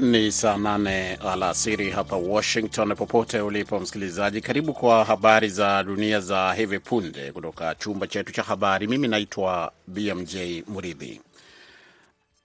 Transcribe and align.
Ni 0.00 0.32
saa 0.32 0.56
nane 0.56 1.14
alasiri 1.14 1.90
hapa 1.90 2.16
Washington. 2.16 2.94
Popote 2.96 3.40
ulipo 3.40 3.80
msikilizaji, 3.80 4.40
karibu 4.40 4.72
kwa 4.74 5.04
habari 5.04 5.48
za 5.48 5.82
dunia 5.82 6.20
za 6.20 6.52
hivi 6.52 6.78
punde 6.78 7.32
kutoka 7.32 7.74
chumba 7.74 8.06
chetu 8.06 8.32
cha 8.32 8.42
habari. 8.42 8.86
Mimi 8.86 9.08
naitwa 9.08 9.72
BMJ 9.86 10.36
Muridhi. 10.68 11.20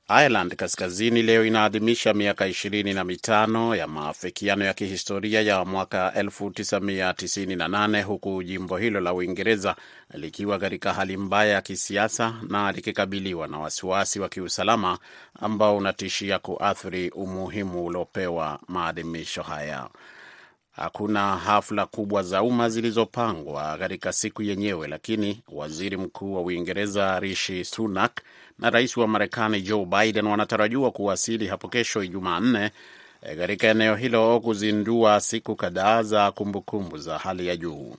Ireland 0.10 0.56
Kaskazini 0.56 1.22
leo 1.24 1.46
inaadhimisha 1.46 2.14
miaka 2.14 2.48
ishirini 2.48 2.94
na 2.94 3.04
mitano 3.04 3.76
ya 3.76 3.88
maafikiano 3.88 4.66
ya 4.66 4.74
kihistoria 4.74 5.42
ya 5.42 5.66
mwaka 5.66 6.14
1998 6.16 8.02
huku 8.04 8.44
jimbo 8.44 8.78
hilo 8.78 9.00
la 9.00 9.14
Uingereza 9.14 9.76
likiwa 10.14 10.60
katika 10.60 10.94
hali 10.94 11.18
mbaya 11.18 11.54
ya 11.54 11.62
kisiasa 11.62 12.34
na 12.50 12.72
likikabiliwa 12.72 13.48
na 13.48 13.60
wasiwasi 13.60 14.20
wa 14.20 14.30
kiusalama 14.30 14.98
ambao 15.40 15.78
unatishia 15.78 16.40
kuathiri 16.40 17.10
umuhimu 17.10 17.86
uliopewa 17.86 18.60
maadhimisho 18.68 19.42
haya. 19.44 19.90
Hakuna 20.76 21.38
hafla 21.38 21.86
kubwa 21.86 22.24
za 22.24 22.44
umma 22.44 22.70
zilizopangwa 22.70 23.78
katika 23.78 24.14
siku 24.14 24.42
yenyewe, 24.42 24.88
lakini 24.88 25.42
waziri 25.52 25.98
mkuu 25.98 26.34
wa 26.34 26.42
Uingereza 26.42 27.20
Rishi 27.20 27.66
Sunak 27.66 28.22
na 28.60 28.70
rais 28.70 28.98
wa 28.98 29.08
Marekani 29.08 29.62
Joe 29.62 29.86
Biden 29.86 30.28
wanatarajiwa 30.28 30.92
kuwasili 30.92 31.48
hapo 31.48 31.68
kesho 31.68 32.06
Jumanne 32.06 32.72
katika 33.38 33.68
eneo 33.68 33.96
hilo 33.96 34.40
kuzindua 34.40 35.22
siku 35.22 35.56
kadhaa 35.56 36.04
za 36.04 36.32
kumbukumbu 36.32 36.98
za 36.98 37.18
hali 37.18 37.48
ya 37.48 37.58
juu. 37.58 37.96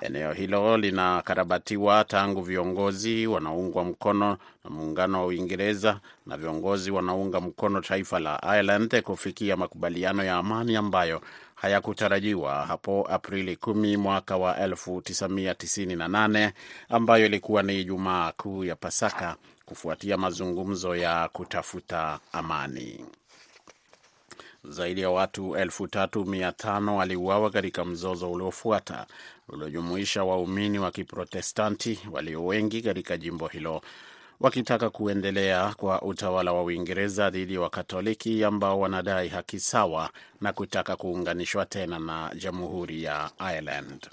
Eneo 0.00 0.32
hilo 0.32 0.76
linakarabatiwa 0.76 2.04
tangu 2.04 2.42
viongozi 2.42 3.26
wanaungwa 3.26 3.84
mkono 3.84 4.38
na 4.64 4.70
muungano 4.70 5.18
wa 5.20 5.26
Uingereza 5.26 6.00
na 6.26 6.36
viongozi 6.36 6.90
wanaunga 6.90 7.40
mkono 7.40 7.80
taifa 7.80 8.18
la 8.20 8.40
Ireland 8.42 9.02
kufikia 9.02 9.56
makubaliano 9.56 10.24
ya 10.24 10.34
amani 10.36 10.76
ambayo 10.76 11.20
hayakutarajiwa 11.54 12.66
hapo 12.66 13.06
Aprili 13.10 13.54
10 13.54 13.96
mwaka 13.96 14.36
wa 14.36 14.56
1998 14.66 16.52
ambayo 16.88 17.26
ilikuwa 17.26 17.62
ni 17.62 17.80
Ijumaa 17.80 18.32
Kuu 18.32 18.64
ya 18.64 18.76
Pasaka 18.76 19.36
kufuatia 19.64 20.16
mazungumzo 20.16 20.96
ya 20.96 21.28
kutafuta 21.32 22.20
amani. 22.32 23.04
Zaidi 24.68 25.00
ya 25.00 25.10
watu 25.10 25.56
elfu 25.56 25.86
tatu 25.88 26.24
mia 26.24 26.52
tano 26.52 26.96
waliuawa 26.96 27.50
katika 27.50 27.84
mzozo 27.84 28.32
uliofuata 28.32 29.06
uliojumuisha 29.48 30.24
waumini 30.24 30.78
wa 30.78 30.90
Kiprotestanti 30.90 31.98
walio 32.12 32.46
wengi 32.46 32.82
katika 32.82 33.16
jimbo 33.16 33.48
hilo 33.48 33.80
wakitaka 34.40 34.90
kuendelea 34.90 35.74
kwa 35.76 36.02
utawala 36.02 36.52
wa 36.52 36.62
Uingereza 36.62 37.30
dhidi 37.30 37.54
ya 37.54 37.60
Wakatoliki 37.60 38.44
ambao 38.44 38.80
wanadai 38.80 39.28
haki 39.28 39.60
sawa 39.60 40.10
na 40.40 40.52
kutaka 40.52 40.96
kuunganishwa 40.96 41.66
tena 41.66 41.98
na 41.98 42.32
jamhuri 42.38 43.02
ya 43.02 43.30
Ireland. 43.38 44.08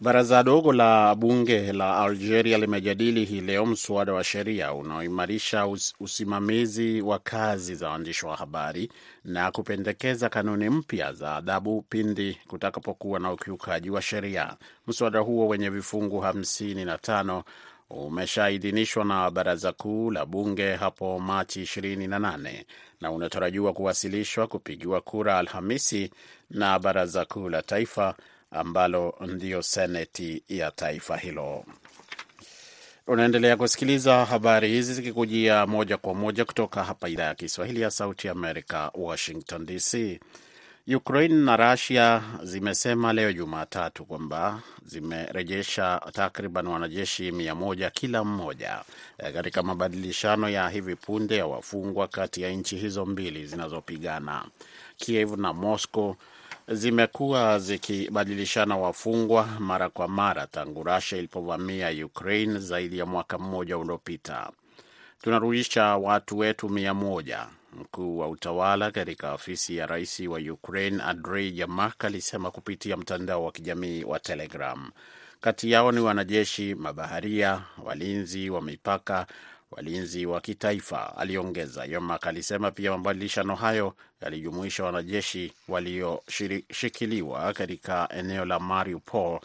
Baraza 0.00 0.42
dogo 0.42 0.72
la 0.72 1.14
bunge 1.14 1.72
la 1.72 1.98
Algeria 1.98 2.58
limejadili 2.58 3.24
hii 3.24 3.40
leo 3.40 3.66
mswada 3.66 4.12
wa 4.12 4.24
sheria 4.24 4.72
unaoimarisha 4.72 5.66
us 5.66 5.94
usimamizi 6.00 7.00
wa 7.02 7.18
kazi 7.18 7.74
za 7.74 7.88
waandishi 7.90 8.26
wa 8.26 8.36
habari 8.36 8.92
na 9.24 9.50
kupendekeza 9.50 10.28
kanuni 10.28 10.70
mpya 10.70 11.12
za 11.12 11.36
adhabu 11.36 11.82
pindi 11.82 12.38
kutakapokuwa 12.48 13.20
na 13.20 13.32
ukiukaji 13.32 13.90
wa 13.90 14.02
sheria. 14.02 14.56
Mswada 14.86 15.18
huo 15.18 15.48
wenye 15.48 15.70
vifungu 15.70 16.20
hamsini 16.20 16.84
na 16.84 16.98
tano 16.98 17.44
umeshaidhinishwa 17.90 19.04
na 19.04 19.30
baraza 19.30 19.72
kuu 19.72 20.10
la 20.10 20.26
bunge 20.26 20.74
hapo 20.74 21.18
Machi 21.20 21.62
28 21.62 22.64
na 23.00 23.10
unatarajiwa 23.12 23.72
kuwasilishwa 23.72 24.46
kupigiwa 24.46 25.00
kura 25.00 25.38
Alhamisi 25.38 26.10
na 26.50 26.78
baraza 26.78 27.24
kuu 27.24 27.48
la 27.48 27.62
taifa 27.62 28.14
ambalo 28.50 29.14
ndiyo 29.20 29.62
seneti 29.62 30.42
ya 30.48 30.70
taifa 30.70 31.16
hilo. 31.16 31.64
Unaendelea 33.06 33.56
kusikiliza 33.56 34.24
habari 34.24 34.68
hizi 34.68 34.94
zikikujia 34.94 35.66
moja 35.66 35.96
kwa 35.96 36.14
moja 36.14 36.44
kutoka 36.44 36.84
hapa 36.84 37.08
idhaa 37.08 37.24
ya 37.24 37.34
Kiswahili 37.34 37.80
ya 37.80 37.90
Sauti 37.90 38.26
ya 38.26 38.32
Amerika, 38.32 38.90
Washington 38.94 39.66
DC. 39.66 40.20
Ukraine 40.96 41.34
na 41.34 41.56
Russia 41.56 42.22
zimesema 42.42 43.12
leo 43.12 43.32
Jumatatu 43.32 44.04
kwamba 44.04 44.62
zimerejesha 44.84 46.00
takriban 46.12 46.66
wanajeshi 46.66 47.32
mia 47.32 47.54
moja 47.54 47.90
kila 47.90 48.24
mmoja 48.24 48.78
katika 49.34 49.62
mabadilishano 49.62 50.48
ya 50.48 50.68
hivi 50.68 50.96
punde 50.96 51.36
ya 51.36 51.46
wafungwa 51.46 52.08
kati 52.08 52.42
ya 52.42 52.50
nchi 52.50 52.76
hizo 52.76 53.06
mbili 53.06 53.46
zinazopigana. 53.46 54.44
Kiev 54.96 55.36
na 55.38 55.52
Moscow 55.52 56.16
zimekuwa 56.70 57.58
zikibadilishana 57.58 58.76
wafungwa 58.76 59.46
mara 59.58 59.88
kwa 59.88 60.08
mara 60.08 60.46
tangu 60.46 60.82
Russia 60.82 61.18
ilipovamia 61.18 62.06
Ukraine 62.06 62.58
zaidi 62.58 62.98
ya 62.98 63.06
mwaka 63.06 63.38
mmoja 63.38 63.78
uliopita. 63.78 64.50
Tunarudisha 65.22 65.96
watu 65.96 66.38
wetu 66.38 66.68
mia 66.68 66.94
moja, 66.94 67.46
mkuu 67.80 68.18
wa 68.18 68.28
utawala 68.28 68.90
katika 68.90 69.32
ofisi 69.32 69.76
ya 69.76 69.86
rais 69.86 70.20
wa 70.20 70.38
Ukraine 70.38 71.02
Andrei 71.02 71.58
Yamak 71.58 72.04
alisema 72.04 72.50
kupitia 72.50 72.96
mtandao 72.96 73.44
wa 73.44 73.52
kijamii 73.52 74.04
wa 74.04 74.20
Telegram. 74.20 74.90
Kati 75.40 75.70
yao 75.70 75.92
ni 75.92 76.00
wanajeshi, 76.00 76.74
mabaharia, 76.74 77.62
walinzi 77.84 78.50
wa 78.50 78.62
mipaka 78.62 79.26
walinzi 79.70 80.26
wa 80.26 80.40
kitaifa, 80.40 81.16
aliongeza. 81.16 81.84
Yomak 81.84 82.26
alisema 82.26 82.70
pia 82.70 82.90
mabadilishano 82.90 83.54
hayo 83.54 83.94
yalijumuisha 84.20 84.84
wanajeshi 84.84 85.52
walioshikiliwa 85.68 87.52
katika 87.52 88.08
eneo 88.16 88.44
la 88.44 88.58
Mariupol, 88.60 89.40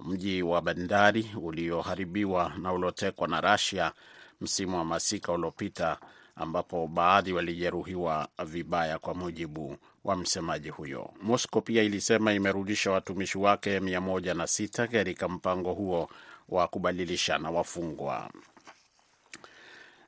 mji 0.00 0.42
wa 0.42 0.62
bandari 0.62 1.30
ulioharibiwa 1.42 2.52
na 2.62 2.72
uliotekwa 2.72 3.28
na 3.28 3.40
Russia 3.40 3.92
msimu 4.40 4.76
wa 4.76 4.84
masika 4.84 5.32
uliopita, 5.32 5.98
ambapo 6.36 6.86
baadhi 6.86 7.32
walijeruhiwa 7.32 8.28
vibaya, 8.46 8.98
kwa 8.98 9.14
mujibu 9.14 9.76
wa 10.04 10.16
msemaji 10.16 10.68
huyo. 10.68 11.10
Moscow 11.22 11.62
pia 11.62 11.82
ilisema 11.82 12.32
imerudisha 12.32 12.90
watumishi 12.90 13.38
wake 13.38 13.80
mia 13.80 14.00
moja 14.00 14.34
na 14.34 14.46
sita 14.46 14.86
katika 14.86 15.28
mpango 15.28 15.72
huo 15.72 16.08
wa 16.48 16.68
kubadilishana 16.68 17.50
wafungwa. 17.50 18.30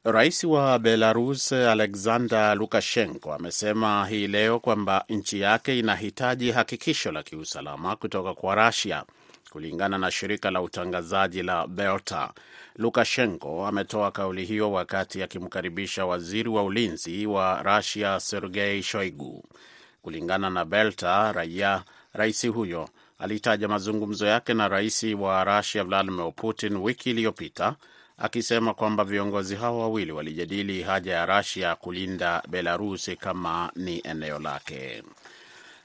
Rais 0.04 0.44
wa 0.44 0.78
Belarus 0.78 1.52
Alexander 1.52 2.56
Lukashenko 2.56 3.34
amesema 3.34 4.06
hii 4.06 4.26
leo 4.26 4.60
kwamba 4.60 5.04
nchi 5.08 5.40
yake 5.40 5.78
inahitaji 5.78 6.50
hakikisho 6.52 7.12
la 7.12 7.22
kiusalama 7.22 7.96
kutoka 7.96 8.34
kwa 8.34 8.54
Rasia. 8.54 9.04
Kulingana 9.50 9.98
na 9.98 10.10
shirika 10.10 10.50
la 10.50 10.62
utangazaji 10.62 11.42
la 11.42 11.66
Belta, 11.66 12.32
Lukashenko 12.76 13.66
ametoa 13.66 14.10
kauli 14.10 14.44
hiyo 14.44 14.72
wakati 14.72 15.22
akimkaribisha 15.22 16.06
waziri 16.06 16.48
wa 16.48 16.62
ulinzi 16.64 17.26
wa 17.26 17.62
Rasia 17.62 18.20
Sergei 18.20 18.82
Shoigu. 18.82 19.44
Kulingana 20.02 20.50
na 20.50 20.64
Belta, 20.64 21.32
raia 21.32 21.84
rais 22.12 22.46
huyo 22.48 22.88
alitaja 23.18 23.68
mazungumzo 23.68 24.26
yake 24.26 24.54
na 24.54 24.68
rais 24.68 25.02
wa 25.18 25.44
Russia 25.44 25.84
Vladimir 25.84 26.32
Putin 26.36 26.76
wiki 26.76 27.10
iliyopita 27.10 27.76
akisema 28.20 28.74
kwamba 28.74 29.04
viongozi 29.04 29.54
hao 29.56 29.78
wawili 29.80 30.12
walijadili 30.12 30.82
haja 30.82 31.12
ya 31.12 31.26
Russia 31.26 31.74
kulinda 31.74 32.42
Belarus 32.48 33.10
kama 33.20 33.72
ni 33.76 34.00
eneo 34.04 34.38
lake. 34.38 35.02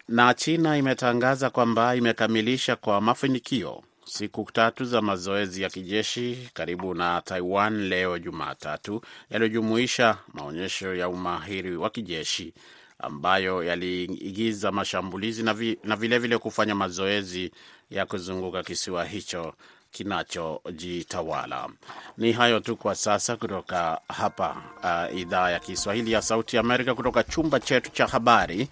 Na 0.08 0.34
China 0.34 0.78
imetangaza 0.78 1.50
kwamba 1.50 1.96
imekamilisha 1.96 2.76
kwa 2.76 3.02
mafanikio 3.02 3.84
siku 4.06 4.50
tatu 4.54 4.86
za 4.86 5.02
mazoezi 5.02 5.62
ya 5.62 5.70
kijeshi 5.70 6.50
karibu 6.54 6.94
na 6.94 7.22
Taiwan 7.22 7.88
leo 7.88 8.20
Jumatatu, 8.20 9.02
yaliyojumuisha 9.30 10.18
maonyesho 10.34 10.96
ya 10.96 11.10
umahiri 11.10 11.76
wa 11.78 11.90
kijeshi 11.90 12.54
ambayo 13.00 13.64
yaliigiza 13.64 14.72
mashambulizi 14.72 15.44
na 15.44 15.54
vilevile 15.54 16.18
vile 16.18 16.38
kufanya 16.38 16.76
mazoezi 16.76 17.52
ya 17.90 18.06
kuzunguka 18.06 18.64
kisiwa 18.64 19.06
hicho 19.06 19.54
kinachojitawala. 19.96 21.70
Ni 22.18 22.32
hayo 22.32 22.60
tu 22.60 22.76
kwa 22.76 22.96
sasa 22.96 23.36
kutoka 23.36 24.02
hapa 24.08 24.56
uh, 24.84 25.18
idhaa 25.20 25.50
ya 25.52 25.60
Kiswahili 25.60 26.12
ya 26.12 26.22
Sauti 26.22 26.58
Amerika, 26.58 26.96
kutoka 26.96 27.24
chumba 27.24 27.60
chetu 27.60 27.92
cha 27.92 28.08
habari, 28.08 28.68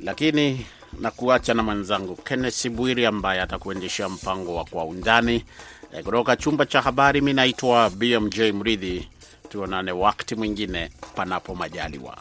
lakini 0.00 0.66
na 1.00 1.10
kuacha 1.10 1.54
na 1.54 1.62
mwenzangu 1.62 2.16
Kenneth 2.16 2.68
Bwiri 2.68 3.06
ambaye 3.06 3.40
atakuendeshea 3.40 4.08
mpango 4.08 4.54
wa 4.54 4.64
Kwa 4.64 4.84
Undani 4.84 5.44
e, 5.92 6.02
kutoka 6.02 6.36
chumba 6.36 6.66
cha 6.66 6.80
habari. 6.82 7.20
Mi 7.20 7.32
naitwa 7.32 7.90
BMJ 7.90 8.40
Mridhi. 8.40 9.08
Tuonane 9.48 9.92
wakati 9.92 10.34
mwingine, 10.34 10.90
panapo 11.14 11.54
majaliwa. 11.54 12.18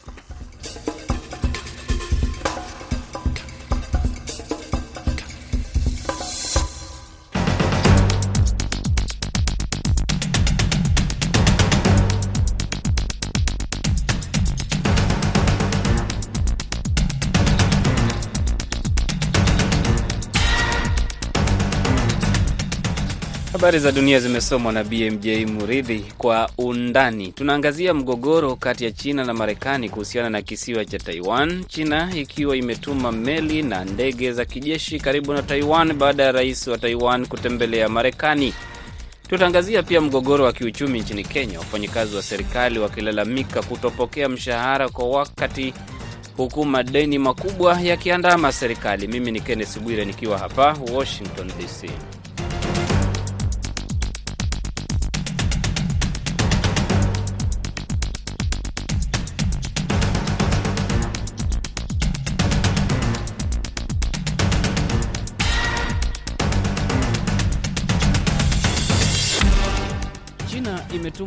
Habari 23.64 23.80
za 23.80 23.92
dunia 23.92 24.20
zimesomwa 24.20 24.74
na 24.74 24.84
BMJ 24.84 25.28
Muridhi. 25.28 26.06
Kwa 26.18 26.50
undani, 26.58 27.32
tunaangazia 27.32 27.94
mgogoro 27.94 28.56
kati 28.56 28.84
ya 28.86 28.92
China 28.92 29.24
na 29.26 29.34
Marekani 29.34 29.90
kuhusiana 29.90 30.30
na 30.30 30.42
kisiwa 30.42 30.86
cha 30.86 31.00
Taiwan, 31.00 31.66
China 31.68 32.16
ikiwa 32.16 32.58
imetuma 32.58 33.12
meli 33.12 33.62
na 33.64 33.86
ndege 33.86 34.32
za 34.34 34.46
kijeshi 34.46 35.00
karibu 35.00 35.34
na 35.34 35.42
Taiwan 35.42 35.94
baada 35.94 36.24
ya 36.24 36.32
rais 36.32 36.68
wa 36.68 36.78
Taiwan 36.78 37.26
kutembelea 37.26 37.90
Marekani. 37.90 38.54
Tutaangazia 39.30 39.84
pia 39.84 40.02
mgogoro 40.02 40.46
wa 40.46 40.54
kiuchumi 40.54 41.00
nchini 41.00 41.24
Kenya, 41.24 41.60
wafanyakazi 41.60 42.16
wa 42.16 42.22
serikali 42.24 42.80
wakilalamika 42.80 43.62
kutopokea 43.62 44.30
mshahara 44.30 44.90
kwa 44.90 45.10
wakati, 45.10 45.74
huku 46.38 46.66
madeni 46.66 47.20
makubwa 47.20 47.82
yakiandama 47.82 48.52
serikali. 48.52 49.08
Mimi 49.08 49.32
ni 49.32 49.42
Kenneth 49.42 49.80
Bwire 49.80 50.06
nikiwa 50.06 50.38
hapa 50.38 50.78
Washington 50.94 51.48
DC. 51.48 51.90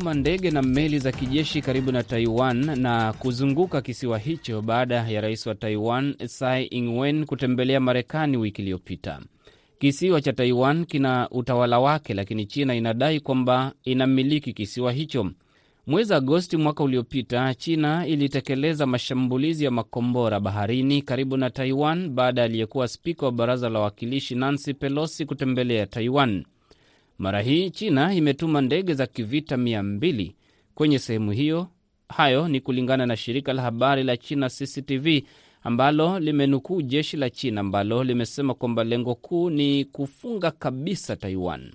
Imetuma 0.06 0.20
ndege 0.20 0.50
na 0.50 0.62
meli 0.62 0.98
za 0.98 1.12
kijeshi 1.12 1.60
karibu 1.62 1.92
na 1.92 2.02
Taiwan 2.02 2.80
na 2.80 3.12
kuzunguka 3.12 3.80
kisiwa 3.82 4.18
hicho 4.18 4.62
baada 4.62 4.94
ya 5.08 5.20
rais 5.20 5.46
wa 5.46 5.54
Taiwan 5.54 6.14
Tsai 6.14 6.64
Ing-wen 6.66 7.24
kutembelea 7.24 7.80
Marekani 7.80 8.36
wiki 8.36 8.62
iliyopita. 8.62 9.20
Kisiwa 9.78 10.20
cha 10.20 10.32
Taiwan 10.32 10.84
kina 10.84 11.28
utawala 11.30 11.78
wake, 11.78 12.14
lakini 12.14 12.46
China 12.46 12.74
inadai 12.74 13.20
kwamba 13.20 13.72
inamiliki 13.84 14.52
kisiwa 14.52 14.92
hicho. 14.92 15.30
Mwezi 15.86 16.14
Agosti 16.14 16.56
mwaka 16.56 16.84
uliopita, 16.84 17.54
China 17.54 18.06
ilitekeleza 18.06 18.86
mashambulizi 18.86 19.64
ya 19.64 19.70
makombora 19.70 20.40
baharini 20.40 21.02
karibu 21.02 21.36
na 21.36 21.50
Taiwan 21.50 22.08
baada 22.08 22.40
ya 22.40 22.44
aliyekuwa 22.44 22.88
spika 22.88 23.26
wa 23.26 23.32
baraza 23.32 23.68
la 23.68 23.78
wawakilishi 23.78 24.34
Nancy 24.34 24.74
Pelosi 24.74 25.26
kutembelea 25.26 25.86
Taiwan. 25.86 26.44
Mara 27.18 27.40
hii 27.42 27.70
China 27.70 28.14
imetuma 28.14 28.60
ndege 28.60 28.94
za 28.94 29.06
kivita 29.06 29.56
mia 29.56 29.82
mbili 29.82 30.36
kwenye 30.74 30.98
sehemu 30.98 31.30
hiyo. 31.30 31.68
Hayo 32.08 32.48
ni 32.48 32.60
kulingana 32.60 33.06
na 33.06 33.16
shirika 33.16 33.52
la 33.52 33.62
habari 33.62 34.02
la 34.04 34.16
China 34.16 34.48
CCTV 34.48 35.22
ambalo 35.62 36.18
limenukuu 36.18 36.82
jeshi 36.82 37.16
la 37.16 37.30
China 37.30 37.60
ambalo 37.60 38.04
limesema 38.04 38.54
kwamba 38.54 38.84
lengo 38.84 39.14
kuu 39.14 39.50
ni 39.50 39.84
kufunga 39.84 40.50
kabisa 40.50 41.16
Taiwan. 41.16 41.72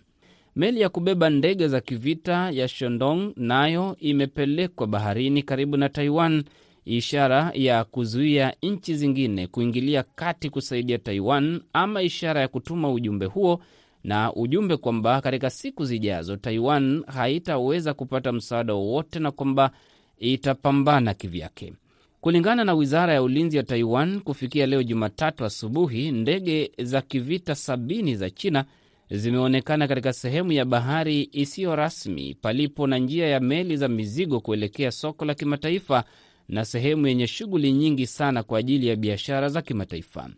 Meli 0.55 0.81
ya 0.81 0.89
kubeba 0.89 1.29
ndege 1.29 1.67
za 1.67 1.81
kivita 1.81 2.51
ya 2.51 2.67
Shandong 2.67 3.33
nayo 3.35 3.95
imepelekwa 3.99 4.87
baharini 4.87 5.43
karibu 5.43 5.77
na 5.77 5.89
Taiwan, 5.89 6.43
ishara 6.85 7.51
ya 7.53 7.83
kuzuia 7.83 8.53
nchi 8.63 8.95
zingine 8.95 9.47
kuingilia 9.47 10.03
kati 10.03 10.49
kusaidia 10.49 10.97
Taiwan, 10.97 11.61
ama 11.73 12.01
ishara 12.01 12.41
ya 12.41 12.47
kutuma 12.47 12.91
ujumbe 12.91 13.25
huo 13.25 13.61
na 14.03 14.33
ujumbe 14.33 14.77
kwamba 14.77 15.21
katika 15.21 15.49
siku 15.49 15.85
zijazo 15.85 16.35
Taiwan 16.37 17.03
haitaweza 17.07 17.93
kupata 17.93 18.31
msaada 18.31 18.73
wowote 18.73 19.19
na 19.19 19.31
kwamba 19.31 19.71
itapambana 20.19 21.13
kivyake. 21.13 21.73
Kulingana 22.21 22.63
na 22.63 22.73
wizara 22.73 23.13
ya 23.13 23.23
ulinzi 23.23 23.57
ya 23.57 23.63
Taiwan, 23.63 24.19
kufikia 24.21 24.65
leo 24.65 24.83
Jumatatu 24.83 25.45
asubuhi, 25.45 26.11
ndege 26.11 26.71
za 26.83 27.01
kivita 27.01 27.55
sabini 27.55 28.15
za 28.15 28.29
China 28.29 28.65
zimeonekana 29.11 29.87
katika 29.87 30.13
sehemu 30.13 30.51
ya 30.51 30.65
bahari 30.65 31.29
isiyo 31.31 31.75
rasmi 31.75 32.35
palipo 32.41 32.87
na 32.87 32.97
njia 32.97 33.27
ya 33.27 33.39
meli 33.39 33.77
za 33.77 33.87
mizigo 33.87 34.39
kuelekea 34.39 34.91
soko 34.91 35.25
la 35.25 35.33
kimataifa 35.33 36.03
na 36.49 36.65
sehemu 36.65 37.07
yenye 37.07 37.27
shughuli 37.27 37.71
nyingi 37.71 38.07
sana 38.07 38.43
kwa 38.43 38.59
ajili 38.59 38.87
ya 38.87 38.95
biashara 38.95 39.49
za 39.49 39.61
kimataifa. 39.61 40.29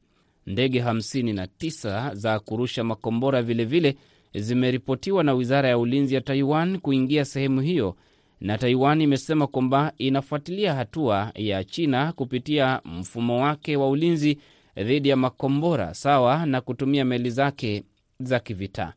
Ndege 0.48 0.81
59 0.81 2.16
za 2.16 2.40
kurusha 2.40 2.84
makombora 2.84 3.42
vilevile 3.42 3.95
zimeripotiwa 4.36 5.24
na 5.24 5.34
wizara 5.34 5.69
ya 5.69 5.78
ulinzi 5.78 6.16
ya 6.16 6.22
Taiwan 6.22 6.80
kuingia 6.80 7.25
sehemu 7.25 7.62
hiyo, 7.62 7.95
na 8.42 8.57
Taiwan 8.57 9.01
imesema 9.01 9.48
kwamba 9.48 9.92
inafuatilia 9.98 10.74
hatua 10.74 11.31
ya 11.36 11.63
China 11.63 12.13
kupitia 12.13 12.81
mfumo 12.86 13.42
wake 13.44 13.75
wa 13.78 13.90
ulinzi 13.90 14.38
dhidi 14.78 15.10
ya 15.10 15.16
makombora 15.16 15.94
sawa 15.94 16.46
na 16.46 16.62
kutumia 16.62 17.06
meli 17.06 17.30
zake 17.30 17.84
za 18.19 18.39
kivita. 18.39 18.94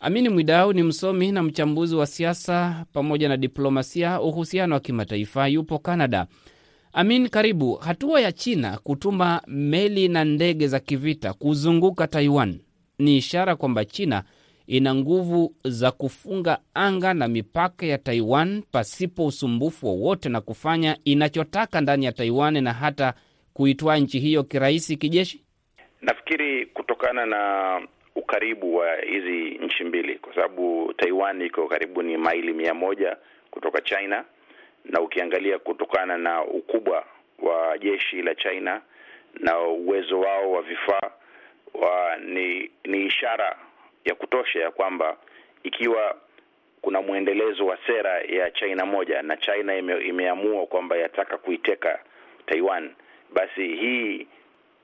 Amini 0.00 0.28
Mwidau 0.28 0.72
ni 0.72 0.82
msomi 0.82 1.32
na 1.32 1.42
mchambuzi 1.42 1.94
wa 1.96 2.06
siasa 2.06 2.84
pamoja 2.92 3.28
na 3.28 3.36
diplomasia, 3.36 4.20
uhusiano 4.20 4.74
wa 4.74 4.80
kimataifa, 4.80 5.48
yupo 5.48 5.78
Canada. 5.78 6.26
Amin, 6.98 7.28
karibu. 7.28 7.74
Hatua 7.74 8.20
ya 8.20 8.32
China 8.32 8.78
kutuma 8.84 9.42
meli 9.46 10.08
na 10.08 10.24
ndege 10.24 10.66
za 10.66 10.80
kivita 10.80 11.32
kuzunguka 11.32 12.06
Taiwan 12.06 12.58
ni 12.98 13.16
ishara 13.16 13.56
kwamba 13.56 13.84
China 13.84 14.22
ina 14.66 14.94
nguvu 14.94 15.54
za 15.64 15.90
kufunga 15.90 16.58
anga 16.74 17.14
na 17.14 17.28
mipaka 17.28 17.86
ya 17.86 17.98
Taiwan 17.98 18.62
pasipo 18.72 19.26
usumbufu 19.26 19.86
wowote 19.86 20.28
na 20.28 20.40
kufanya 20.40 20.96
inachotaka 21.04 21.80
ndani 21.80 22.04
ya 22.04 22.12
Taiwan 22.12 22.62
na 22.64 22.72
hata 22.72 23.14
kuitwaa 23.54 23.96
nchi 23.96 24.18
hiyo 24.18 24.44
kirahisi 24.44 24.96
kijeshi. 24.96 25.44
Nafikiri 26.02 26.66
kutokana 26.66 27.26
na 27.26 27.80
ukaribu 28.14 28.76
wa 28.76 28.96
hizi 28.96 29.58
nchi 29.64 29.84
mbili, 29.84 30.18
kwa 30.18 30.34
sababu 30.34 30.94
Taiwan 30.96 31.42
iko 31.42 31.68
karibu 31.68 32.02
ni 32.02 32.16
maili 32.16 32.52
mia 32.52 32.74
moja 32.74 33.16
kutoka 33.50 33.80
China 33.80 34.24
na 34.90 35.00
ukiangalia 35.00 35.58
kutokana 35.58 36.18
na 36.18 36.44
ukubwa 36.44 37.04
wa 37.38 37.78
jeshi 37.78 38.22
la 38.22 38.34
China 38.34 38.80
na 39.40 39.58
uwezo 39.60 40.20
wao 40.20 40.52
wa 40.52 40.62
vifaa 40.62 41.10
wa, 41.74 42.16
ni 42.16 42.70
ni 42.84 43.06
ishara 43.06 43.56
ya 44.04 44.14
kutosha 44.14 44.60
ya 44.60 44.70
kwamba 44.70 45.16
ikiwa 45.62 46.16
kuna 46.82 47.02
mwendelezo 47.02 47.66
wa 47.66 47.78
sera 47.86 48.20
ya 48.20 48.50
China 48.50 48.86
moja 48.86 49.22
na 49.22 49.36
China 49.36 49.76
ime, 49.76 50.06
imeamua 50.06 50.66
kwamba 50.66 50.96
yataka 50.96 51.38
kuiteka 51.38 51.98
Taiwan, 52.46 52.94
basi 53.32 53.68
hii 53.68 54.26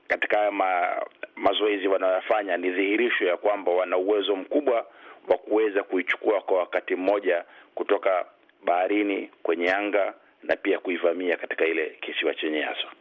katika 0.07 0.51
ma, 0.51 1.01
mazoezi 1.35 1.87
wanayofanya 1.87 2.57
ni 2.57 2.69
dhihirisho 2.71 3.25
ya 3.25 3.37
kwamba 3.37 3.71
wana 3.71 3.97
uwezo 3.97 4.35
mkubwa 4.35 4.85
wa 5.27 5.37
kuweza 5.37 5.83
kuichukua 5.83 6.41
kwa 6.41 6.57
wakati 6.59 6.95
mmoja 6.95 7.43
kutoka 7.75 8.25
baharini 8.65 9.29
kwenye 9.43 9.71
anga 9.71 10.13
na 10.43 10.55
pia 10.55 10.79
kuivamia 10.79 11.37
katika 11.37 11.65
ile 11.65 11.97
kisiwa 12.01 12.33
chenye 12.35 12.61
haswa. 12.61 12.91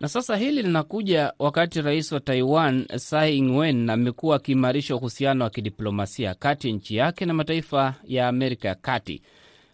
Na 0.00 0.08
sasa 0.08 0.36
hili 0.36 0.62
linakuja 0.62 1.32
wakati 1.38 1.82
rais 1.82 2.12
wa 2.12 2.20
Taiwan 2.20 2.86
Tsai 2.86 3.36
Ing-wen 3.38 3.90
amekuwa 3.90 4.36
akiimarisha 4.36 4.96
uhusiano 4.96 5.44
wa 5.44 5.50
kidiplomasia 5.50 6.34
kati 6.34 6.68
ya 6.68 6.74
nchi 6.74 6.96
yake 6.96 7.26
na 7.26 7.34
mataifa 7.34 7.94
ya 8.04 8.28
Amerika 8.28 8.68
ya 8.68 8.74
Kati, 8.74 9.22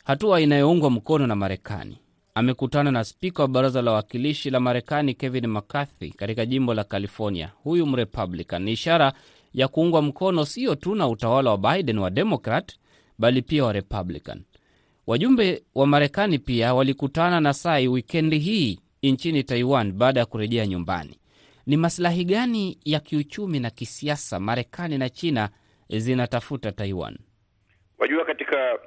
hatua 0.05 0.41
inayoungwa 0.41 0.91
mkono 0.91 1.27
na 1.27 1.37
Marekani. 1.37 1.99
Amekutana 2.35 2.91
na 2.91 3.05
spika 3.05 3.43
wa 3.43 3.49
baraza 3.49 3.83
la 3.83 3.91
wawakilishi 3.91 4.51
la 4.51 4.61
Marekani 4.61 5.15
Kevin 5.15 5.47
McCarthy 5.47 6.11
katika 6.11 6.47
jimbo 6.47 6.75
la 6.75 6.85
California. 6.85 7.51
Huyu 7.63 7.87
Mrepublican 7.87 8.63
ni 8.63 8.73
ishara 8.73 9.13
ya 9.55 9.69
kuungwa 9.69 10.03
mkono 10.03 10.45
sio 10.45 10.75
tu 10.75 10.95
na 10.95 11.09
utawala 11.09 11.51
wa 11.51 11.59
Biden 11.59 11.99
wa 11.99 12.11
Demokrat, 12.11 12.73
bali 13.19 13.43
pia 13.43 13.65
wa 13.65 13.73
Republican. 13.73 14.43
Wajumbe 15.07 15.63
wa 15.75 15.87
Marekani 15.87 16.39
pia 16.39 16.75
walikutana 16.75 17.41
na 17.41 17.53
Tsai 17.53 17.89
wikendi 17.89 18.39
hii 18.39 18.79
nchini 19.03 19.43
Taiwan 19.43 19.93
baada 19.93 20.21
ya 20.21 20.27
kurejea 20.27 20.67
nyumbani. 20.67 21.19
Ni 21.67 21.77
masilahi 21.77 22.25
gani 22.25 22.79
ya 22.85 23.01
kiuchumi 23.01 23.61
na 23.61 23.71
kisiasa 23.71 24.41
Marekani 24.41 24.99
na 24.99 25.09
China 25.09 25.49
zinatafuta 25.89 26.73
Taiwan? 26.73 27.19
Wajua, 27.99 28.25
katika 28.25 28.79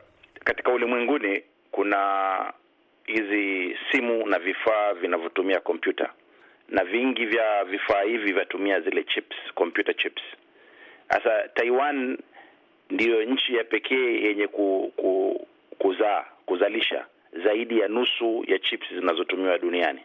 katika 0.43 0.71
ulimwenguni 0.71 1.41
kuna 1.71 2.53
hizi 3.05 3.75
simu 3.91 4.27
na 4.27 4.39
vifaa 4.39 4.93
vinavyotumia 4.93 5.59
kompyuta, 5.59 6.09
na 6.69 6.83
vingi 6.83 7.25
vya 7.25 7.63
vifaa 7.65 8.01
hivi 8.01 8.33
vyatumia 8.33 8.81
zile 8.81 9.03
chips, 9.03 9.35
computer 9.55 9.95
chips. 9.97 10.21
Sasa 11.09 11.47
Taiwan 11.53 12.17
ndiyo 12.89 13.23
nchi 13.23 13.55
ya 13.55 13.63
pekee 13.63 14.21
yenye 14.27 14.47
ku, 14.47 14.93
ku, 14.95 15.47
kuzaa 15.77 16.25
kuzalisha 16.45 17.05
zaidi 17.43 17.79
ya 17.79 17.87
nusu 17.87 18.43
ya 18.47 18.59
chips 18.59 18.87
zinazotumiwa 18.93 19.57
duniani. 19.57 19.99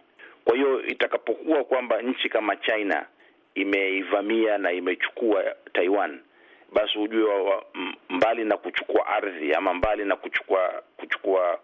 Kwa 0.44 0.56
hiyo 0.56 0.86
itakapokuwa 0.86 1.64
kwamba 1.64 2.02
nchi 2.02 2.28
kama 2.28 2.56
China 2.56 3.06
imeivamia 3.54 4.58
na 4.58 4.72
imechukua 4.72 5.44
Taiwan, 5.72 6.20
basi 6.72 6.98
ujue 6.98 7.24
wa, 7.24 7.64
mbali 8.08 8.44
na 8.44 8.56
kuchukua 8.56 9.06
ardhi 9.06 9.54
ama 9.54 9.74
mbali 9.74 10.04
na 10.04 10.16
kuchukua 10.16 10.82
kuchukua 10.96 11.58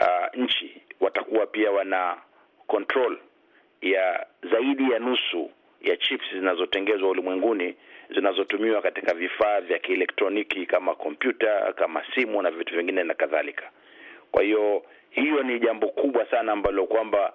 uh, 0.00 0.34
nchi, 0.40 0.82
watakuwa 1.00 1.46
pia 1.46 1.70
wana 1.70 2.16
control 2.66 3.18
ya 3.80 4.26
zaidi 4.52 4.90
ya 4.92 4.98
nusu 4.98 5.50
ya 5.80 5.96
chips 5.96 6.24
zinazotengezwa 6.32 7.08
ulimwenguni 7.08 7.74
zinazotumiwa 8.12 8.82
katika 8.82 9.14
vifaa 9.14 9.60
vya 9.60 9.78
kielektroniki 9.78 10.66
kama 10.66 10.94
kompyuta, 10.94 11.72
kama 11.72 12.02
simu 12.14 12.42
na 12.42 12.50
vitu 12.50 12.76
vingine 12.76 13.04
na 13.04 13.14
kadhalika. 13.14 13.70
Kwa 14.30 14.42
hiyo 14.42 14.82
hiyo 15.10 15.42
ni 15.42 15.60
jambo 15.60 15.88
kubwa 15.88 16.26
sana 16.30 16.52
ambalo 16.52 16.86
kwamba 16.86 17.32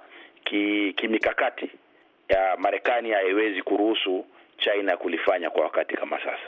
kimikakati 0.95 1.69
ya 2.29 2.57
Marekani 2.57 3.11
haiwezi 3.11 3.61
kuruhusu 3.61 4.25
China 4.57 4.97
kulifanya 4.97 5.49
kwa 5.49 5.63
wakati 5.63 5.95
kama 5.97 6.17
sasa 6.19 6.47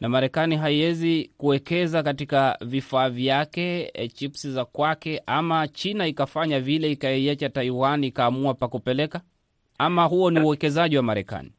na 0.00 0.08
Marekani 0.08 0.56
haiwezi 0.56 1.30
kuwekeza 1.38 2.02
katika 2.02 2.58
vifaa 2.60 3.08
vyake 3.10 3.90
e, 3.94 4.08
chips 4.08 4.46
za 4.48 4.64
kwake, 4.64 5.22
ama 5.26 5.68
China 5.68 6.06
ikafanya 6.06 6.60
vile 6.60 6.90
ikaiacha 6.90 7.48
Taiwan 7.48 8.04
ikaamua 8.04 8.54
pa 8.54 8.68
kupeleka, 8.68 9.20
ama 9.78 10.04
huo 10.04 10.30
ni 10.30 10.40
uwekezaji 10.40 10.96
wa 10.96 11.02
Marekani? 11.02 11.52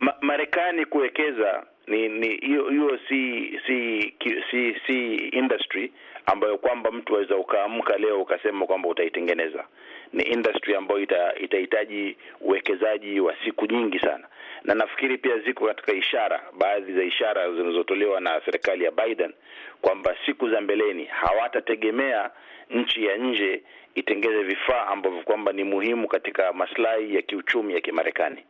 Ma, 0.00 0.14
Marekani 0.62 0.86
kuwekeza 0.86 1.62
ni 1.86 2.08
ni 2.08 2.36
hiyo 2.36 2.98
si 3.08 3.60
si 3.66 4.14
si 4.50 4.76
si 4.86 5.14
industry 5.16 5.92
ambayo 6.26 6.58
kwamba 6.58 6.90
mtu 6.90 7.14
aweza 7.14 7.36
ukaamka 7.36 7.98
leo 7.98 8.20
ukasema 8.22 8.66
kwamba 8.66 8.88
utaitengeneza. 8.88 9.64
Ni 10.12 10.22
industry 10.22 10.74
ambayo 10.74 11.00
ita, 11.00 11.34
itahitaji 11.34 12.16
uwekezaji 12.40 13.20
wa 13.20 13.34
siku 13.44 13.66
nyingi 13.66 13.98
sana 13.98 14.26
na 14.64 14.74
nafikiri 14.74 15.18
pia 15.18 15.38
ziko 15.38 15.66
katika 15.66 15.92
ishara, 15.92 16.40
baadhi 16.58 16.92
za 16.92 17.02
ishara 17.04 17.52
zinazotolewa 17.52 18.20
na 18.20 18.40
serikali 18.44 18.84
ya 18.84 18.90
Biden 18.90 19.32
kwamba 19.80 20.16
siku 20.26 20.50
za 20.50 20.60
mbeleni 20.60 21.04
hawatategemea 21.04 22.30
nchi 22.70 23.04
ya 23.04 23.16
nje 23.16 23.62
itengeze 23.94 24.42
vifaa 24.42 24.86
ambavyo 24.86 25.22
kwamba 25.22 25.52
ni 25.52 25.64
muhimu 25.64 26.08
katika 26.08 26.52
maslahi 26.52 27.14
ya 27.14 27.22
kiuchumi 27.22 27.74
ya 27.74 27.80
Kimarekani. 27.80 28.44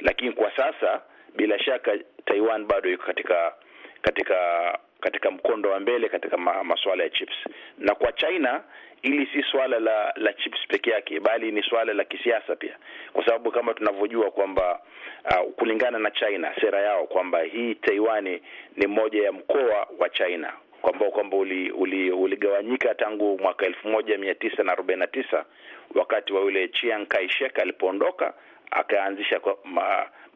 Lakini 0.00 0.32
kwa 0.32 0.56
sasa 0.56 1.02
bila 1.38 1.58
shaka 1.58 1.92
Taiwan 2.26 2.64
bado 2.66 2.90
iko 2.90 3.06
katika 3.06 3.52
katika 4.02 4.38
katika 5.00 5.30
mkondo 5.30 5.70
wa 5.70 5.80
mbele 5.80 6.08
katika 6.08 6.36
ma, 6.36 6.64
masuala 6.64 7.04
ya 7.04 7.10
chips, 7.10 7.36
na 7.78 7.94
kwa 7.94 8.12
China 8.12 8.60
ili 9.02 9.26
si 9.26 9.42
swala 9.50 9.78
la 9.78 10.12
la 10.16 10.32
chips 10.32 10.58
peke 10.68 10.90
yake, 10.90 11.20
bali 11.20 11.52
ni 11.52 11.62
swala 11.62 11.92
la 11.92 12.04
kisiasa 12.04 12.56
pia, 12.56 12.76
kwa 13.12 13.24
sababu 13.24 13.50
kama 13.50 13.74
tunavyojua 13.74 14.30
kwamba 14.30 14.80
uh, 15.24 15.52
kulingana 15.52 15.98
na 15.98 16.10
China 16.10 16.54
sera 16.60 16.80
yao 16.80 17.06
kwamba 17.06 17.42
hii 17.42 17.74
Taiwan 17.74 18.40
ni 18.76 18.86
moja 18.86 19.24
ya 19.24 19.32
mkoa 19.32 19.88
wa 19.98 20.08
China 20.10 20.52
kwamba 20.82 21.10
kwamba 21.10 21.36
uligawanyika 21.36 22.88
uli, 22.88 22.90
uli 22.90 22.94
tangu 22.98 23.38
mwaka 23.38 23.66
elfu 23.66 23.88
moja 23.88 24.18
mia 24.18 24.34
tisa 24.34 24.62
na 24.62 24.72
arobaini 24.72 25.00
na 25.00 25.06
tisa 25.06 25.44
wakati 25.94 26.32
wa 26.32 26.40
yule 26.40 26.68
Chiang 26.68 27.06
Kai-shek 27.06 27.58
alipoondoka 27.58 28.34
akaanzisha 28.70 29.40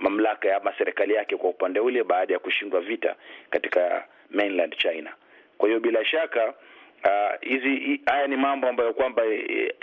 mamlaka 0.02 0.56
ama 0.56 0.72
serikali 0.78 1.14
yake 1.14 1.36
kwa 1.36 1.50
upande 1.50 1.80
ule 1.80 2.04
baada 2.04 2.34
ya 2.34 2.38
kushindwa 2.40 2.80
vita 2.80 3.14
katika 3.50 4.04
mainland 4.30 4.76
China. 4.76 5.12
Kwa 5.58 5.68
hiyo 5.68 5.80
bila 5.80 6.04
shaka 6.04 6.54
hizi 7.40 8.00
uh, 8.06 8.12
haya 8.12 8.26
ni 8.26 8.36
mambo 8.36 8.68
ambayo 8.68 8.92
kwamba 8.94 9.22
e, 9.26 9.74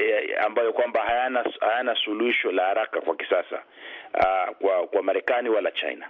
ambayo 0.46 0.74
kwamba 0.74 1.02
hayana 1.02 1.46
hayana 1.60 1.96
suluhisho 2.06 2.52
la 2.52 2.64
haraka 2.66 3.02
kwa 3.02 3.16
kisasa 3.16 3.64
uh, 4.14 4.56
kwa 4.58 4.88
kwa 4.88 5.04
Marekani 5.04 5.50
wala 5.50 5.72
China. 5.72 6.08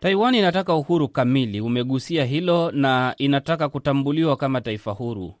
Taiwan 0.00 0.34
inataka 0.34 0.74
uhuru 0.74 1.08
kamili, 1.08 1.60
umegusia 1.60 2.24
hilo, 2.24 2.70
na 2.70 3.14
inataka 3.18 3.68
kutambuliwa 3.68 4.36
kama 4.36 4.60
taifa 4.60 4.90
huru. 4.90 5.34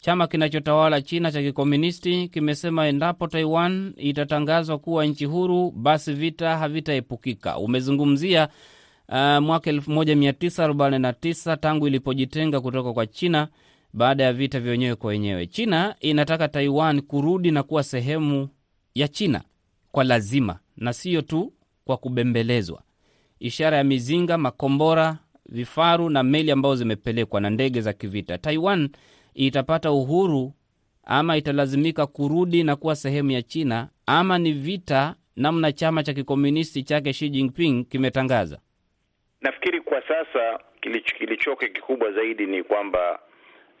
Chama 0.00 0.26
kinachotawala 0.26 1.02
China 1.02 1.32
cha 1.32 1.42
kikomunisti 1.42 2.28
kimesema 2.28 2.86
endapo 2.86 3.26
Taiwan 3.26 3.92
itatangazwa 3.96 4.78
kuwa 4.78 5.06
nchi 5.06 5.24
huru, 5.24 5.70
basi 5.70 6.12
vita 6.12 6.56
havitaepukika. 6.58 7.58
Umezungumzia 7.58 8.48
uh, 9.08 9.14
mwaka 9.38 9.72
1949 9.72 11.56
tangu 11.56 11.86
ilipojitenga 11.86 12.60
kutoka 12.60 12.92
kwa 12.92 13.06
China 13.06 13.48
baada 13.92 14.24
ya 14.24 14.32
vita 14.32 14.60
vya 14.60 14.70
wenyewe 14.70 14.94
kwa 14.94 15.08
wenyewe. 15.10 15.46
China 15.46 15.94
inataka 16.00 16.48
Taiwan 16.48 17.00
kurudi 17.00 17.50
na 17.50 17.62
kuwa 17.62 17.82
sehemu 17.82 18.48
ya 18.94 19.08
China 19.08 19.42
kwa 19.92 20.04
lazima, 20.04 20.58
na 20.76 20.92
siyo 20.92 21.22
tu 21.22 21.52
kwa 21.84 21.96
kubembelezwa. 21.96 22.82
Ishara 23.40 23.76
ya 23.76 23.84
mizinga, 23.84 24.38
makombora, 24.38 25.18
vifaru 25.48 26.10
na 26.10 26.22
meli 26.22 26.50
ambazo 26.50 26.76
zimepelekwa 26.76 27.40
na 27.40 27.50
ndege 27.50 27.80
za 27.80 27.92
kivita. 27.92 28.38
Taiwan 28.38 28.88
itapata 29.34 29.90
uhuru 29.92 30.52
ama 31.04 31.36
italazimika 31.36 32.06
kurudi 32.06 32.64
na 32.64 32.76
kuwa 32.76 32.96
sehemu 32.96 33.30
ya 33.30 33.42
China, 33.42 33.88
ama 34.06 34.38
ni 34.38 34.52
vita 34.52 35.14
namna 35.36 35.72
chama 35.72 36.02
cha 36.02 36.14
kikomunisti 36.14 36.82
chake 36.82 37.12
Xi 37.12 37.28
Jinping 37.30 37.84
kimetangaza? 37.84 38.58
Nafikiri 39.40 39.80
kwa 39.80 40.02
sasa 40.08 40.58
kilichoke 41.18 41.68
kikubwa 41.68 42.12
zaidi 42.12 42.46
ni 42.46 42.62
kwamba 42.62 43.18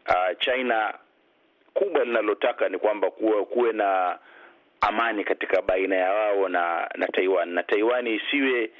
uh, 0.08 0.38
China 0.38 0.94
kubwa 1.74 2.04
linalotaka 2.04 2.68
ni 2.68 2.78
kwamba 2.78 3.10
kuwe, 3.10 3.44
kuwe 3.44 3.72
na 3.72 4.18
amani 4.80 5.24
katika 5.24 5.62
baina 5.62 5.96
ya 5.96 6.12
wao 6.12 6.48
na 6.48 6.88
na 6.96 7.06
Taiwan 7.06 7.48
na 7.48 7.62
Taiwan 7.62 8.06
isiwe 8.06 8.70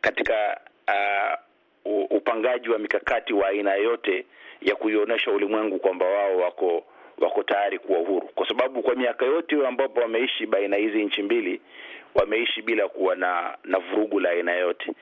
katika 0.00 0.60
uh, 0.88 2.10
upangaji 2.10 2.68
wa 2.68 2.78
mikakati 2.78 3.32
wa 3.32 3.48
aina 3.48 3.74
yote 3.74 4.26
ya 4.60 4.74
kuionyesha 4.74 5.30
ulimwengu 5.30 5.78
kwamba 5.78 6.06
wao 6.06 6.36
wako 6.36 6.84
wako 7.18 7.42
tayari 7.42 7.78
kuwa 7.78 7.98
uhuru, 7.98 8.28
kwa 8.34 8.48
sababu 8.48 8.82
kwa 8.82 8.94
miaka 8.94 9.24
yote 9.26 9.66
ambapo 9.66 10.00
wameishi 10.00 10.46
baina 10.46 10.76
hizi 10.76 11.04
nchi 11.04 11.22
mbili 11.22 11.60
wameishi 12.14 12.62
bila 12.62 12.88
kuwa 12.88 13.16
na 13.16 13.56
na 13.64 13.78
vurugu 13.78 14.20
la 14.20 14.30
aina 14.30 14.52
yote. 14.52 14.92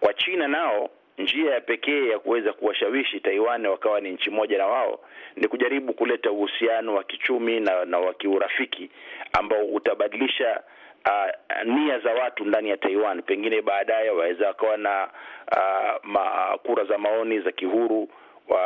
Kwa 0.00 0.14
China 0.14 0.48
nao 0.48 0.90
njia 1.18 1.54
ya 1.54 1.60
pekee 1.60 2.08
ya 2.08 2.18
kuweza 2.18 2.52
kuwashawishi 2.52 3.20
Taiwan 3.20 3.66
wakawa 3.66 4.00
ni 4.00 4.10
nchi 4.10 4.30
moja 4.30 4.58
na 4.58 4.66
wao 4.66 5.00
ni 5.36 5.48
kujaribu 5.48 5.92
kuleta 5.92 6.30
uhusiano 6.30 6.94
wa 6.94 7.04
kichumi 7.04 7.60
na, 7.60 7.84
na 7.84 7.98
wa 7.98 8.14
kiurafiki 8.14 8.90
ambao 9.32 9.64
utabadilisha 9.66 10.60
uh, 11.06 11.62
nia 11.74 11.98
za 11.98 12.14
watu 12.14 12.44
ndani 12.44 12.68
ya 12.70 12.76
Taiwan. 12.76 13.22
Pengine 13.22 13.62
baadaye 13.62 14.10
waweza 14.10 14.46
wakawa 14.46 14.76
na 14.76 15.08
uh, 15.52 16.04
ma, 16.04 16.58
kura 16.62 16.84
za 16.84 16.98
maoni 16.98 17.40
za 17.40 17.52
kihuru 17.52 18.08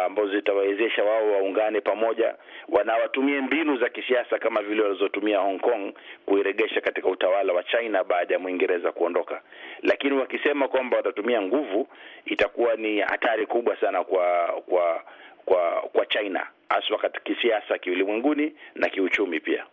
ambazo 0.07 0.31
zitawawezesha 0.31 1.05
wao 1.05 1.33
waungane 1.33 1.81
pamoja, 1.81 2.35
wanawatumie 2.69 3.41
mbinu 3.41 3.77
za 3.79 3.89
kisiasa 3.89 4.39
kama 4.39 4.63
vile 4.63 4.83
walizotumia 4.83 5.39
Hong 5.39 5.61
Kong 5.61 5.93
kuiregesha 6.27 6.81
katika 6.81 7.09
utawala 7.09 7.53
wa 7.53 7.63
China 7.65 8.05
baada 8.05 8.35
ya 8.35 8.41
Mwingereza 8.41 8.93
kuondoka. 8.93 9.43
Lakini 9.83 10.13
wakisema 10.17 10.69
kwamba 10.69 10.97
watatumia 10.97 11.43
nguvu, 11.43 11.89
itakuwa 12.25 12.77
ni 12.77 13.01
hatari 13.01 13.47
kubwa 13.47 13.77
sana 13.81 14.05
kwa 14.05 14.47
kwa 14.67 15.03
kwa 15.45 15.83
kwa 15.93 16.07
China, 16.07 16.47
haswa 16.69 16.99
katika 16.99 17.21
kisiasa, 17.35 17.79
kiulimwenguni 17.79 18.53
na 18.75 18.89
kiuchumi 18.89 19.41
pia. 19.41 19.65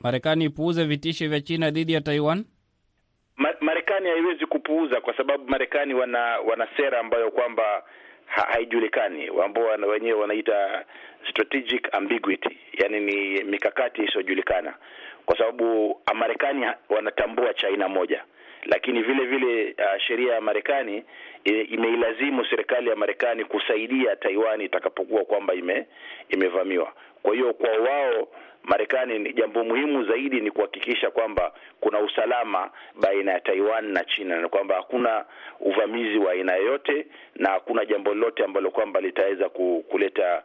Marekani 0.00 0.44
ipuuze 0.44 0.84
vitisho 0.84 1.28
vya 1.28 1.40
China 1.40 1.70
dhidi 1.70 1.92
ya 1.92 2.00
Taiwan. 2.00 2.44
Ma, 3.36 3.54
Marekani 3.60 4.08
haiwezi 4.08 4.46
kupuuza 4.46 5.00
kwa 5.00 5.16
sababu 5.16 5.44
Marekani 5.50 5.94
wana 5.94 6.38
wana 6.40 6.68
sera 6.76 7.00
ambayo 7.00 7.30
kwamba 7.30 7.82
haijulikani 8.28 9.30
ambao 9.44 9.64
wenyewe 9.88 10.20
wanaita 10.20 10.84
strategic 11.30 11.94
ambiguity, 11.94 12.58
yani 12.72 13.00
ni 13.00 13.44
mikakati 13.44 14.02
isiyojulikana, 14.02 14.74
kwa 15.26 15.38
sababu 15.38 16.00
Marekani 16.14 16.66
wanatambua 16.88 17.54
China 17.54 17.88
moja, 17.88 18.24
lakini 18.64 19.02
vile 19.02 19.24
vile 19.24 19.74
uh, 19.78 20.00
sheria 20.00 20.34
ya 20.34 20.40
Marekani 20.40 21.04
imeilazimu 21.44 22.44
serikali 22.44 22.88
ya 22.90 22.96
Marekani 22.96 23.44
kusaidia 23.44 24.16
Taiwan 24.16 24.60
itakapokuwa 24.60 25.24
kwamba 25.24 25.54
ime 25.54 25.86
imevamiwa. 26.28 26.92
Kwa 27.22 27.34
hiyo 27.34 27.54
kwa 27.54 27.70
wao 27.70 28.28
Marekani 28.62 29.18
ni 29.18 29.32
jambo 29.32 29.64
muhimu 29.64 30.04
zaidi 30.04 30.40
ni 30.40 30.50
kuhakikisha 30.50 31.10
kwamba 31.10 31.52
kuna 31.80 31.98
usalama 32.00 32.70
baina 33.00 33.32
ya 33.32 33.40
Taiwan 33.40 33.84
na 33.92 34.04
China 34.04 34.40
na 34.40 34.48
kwamba 34.48 34.74
hakuna 34.74 35.24
uvamizi 35.60 36.18
wa 36.18 36.32
aina 36.32 36.54
yoyote 36.56 37.06
na 37.36 37.50
hakuna 37.50 37.84
jambo 37.84 38.14
lolote 38.14 38.44
ambalo 38.44 38.70
kwamba 38.70 39.00
litaweza 39.00 39.48
kuleta 39.88 40.42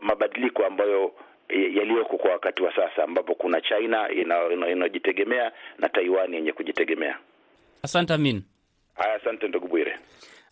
mabadiliko 0.00 0.66
ambayo 0.66 1.12
yaliyoko 1.48 2.16
kwa 2.18 2.30
wakati 2.30 2.62
wa 2.62 2.74
sasa 2.76 3.04
ambapo 3.04 3.34
kuna 3.34 3.60
China 3.60 4.08
inayojitegemea 4.12 5.38
ina, 5.38 5.46
ina 5.46 5.52
na 5.78 5.88
Taiwan 5.88 6.34
yenye 6.34 6.52
kujitegemea. 6.52 7.18
Asante 7.82 8.14
Amin. 8.14 8.42
Haya, 8.94 9.14
asante 9.14 9.48
ndugu 9.48 9.68
Bwire. 9.68 9.98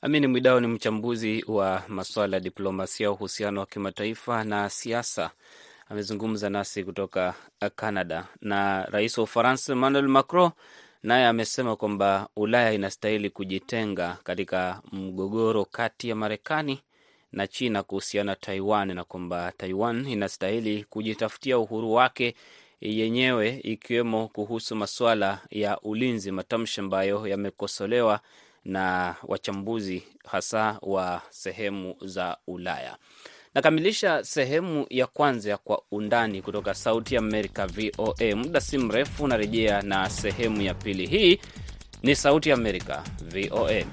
Amin 0.07 0.27
Mwidao 0.27 0.61
ni 0.61 0.67
mchambuzi 0.67 1.45
wa 1.49 1.83
masuala 1.89 2.37
ya 2.37 2.41
diplomasia, 2.41 3.11
uhusiano 3.11 3.61
wa 3.61 3.67
kimataifa 3.67 4.45
na 4.45 4.71
siasa 4.71 5.31
amezungumza 5.89 6.51
nasi 6.51 6.85
kutoka 6.85 7.35
Canada. 7.77 8.27
Na 8.41 8.85
rais 8.85 9.19
wa 9.19 9.25
Ufaransa 9.25 9.73
Emmanuel 9.73 10.09
Macron 10.09 10.51
naye 11.03 11.27
amesema 11.27 11.77
kwamba 11.77 12.29
Ulaya 12.37 12.73
inastahili 12.73 13.31
kujitenga 13.31 14.19
katika 14.25 14.83
mgogoro 14.93 15.65
kati 15.65 16.09
ya 16.09 16.15
Marekani 16.17 16.81
na 17.33 17.47
China 17.47 17.83
kuhusiana 17.83 18.37
Taiwan, 18.37 18.95
na 18.95 19.05
kwamba 19.05 19.53
Taiwan 19.57 20.09
inastahili 20.09 20.85
kujitafutia 20.85 21.59
uhuru 21.59 21.93
wake 21.93 22.35
yenyewe 22.81 23.61
ikiwemo 23.63 24.29
kuhusu 24.29 24.77
masuala 24.77 25.41
ya 25.51 25.81
ulinzi, 25.81 26.31
matamshi 26.31 26.81
ambayo 26.81 27.27
yamekosolewa 27.27 28.21
na 28.65 29.15
wachambuzi 29.23 30.03
hasa 30.27 30.79
wa 30.83 31.23
sehemu 31.31 31.95
za 32.05 32.37
Ulaya. 32.47 32.97
Nakamilisha 33.55 34.25
sehemu 34.25 34.87
ya 34.91 35.07
kwanza 35.07 35.51
ya 35.51 35.57
Kwa 35.57 35.83
Undani 35.91 36.43
kutoka 36.43 36.75
Sauti 36.75 37.15
ya 37.15 37.21
Amerika, 37.21 37.67
VOA. 37.67 38.37
Muda 38.37 38.61
si 38.61 38.79
mrefu 38.79 39.25
unarejea 39.25 39.83
na 39.83 40.11
sehemu 40.11 40.63
ya 40.63 40.75
pili. 40.75 41.07
Hii 41.07 41.41
ni 42.03 42.17
Sauti 42.17 42.49
ya 42.49 42.55
Amerika, 42.55 43.03
VOA. 43.23 43.85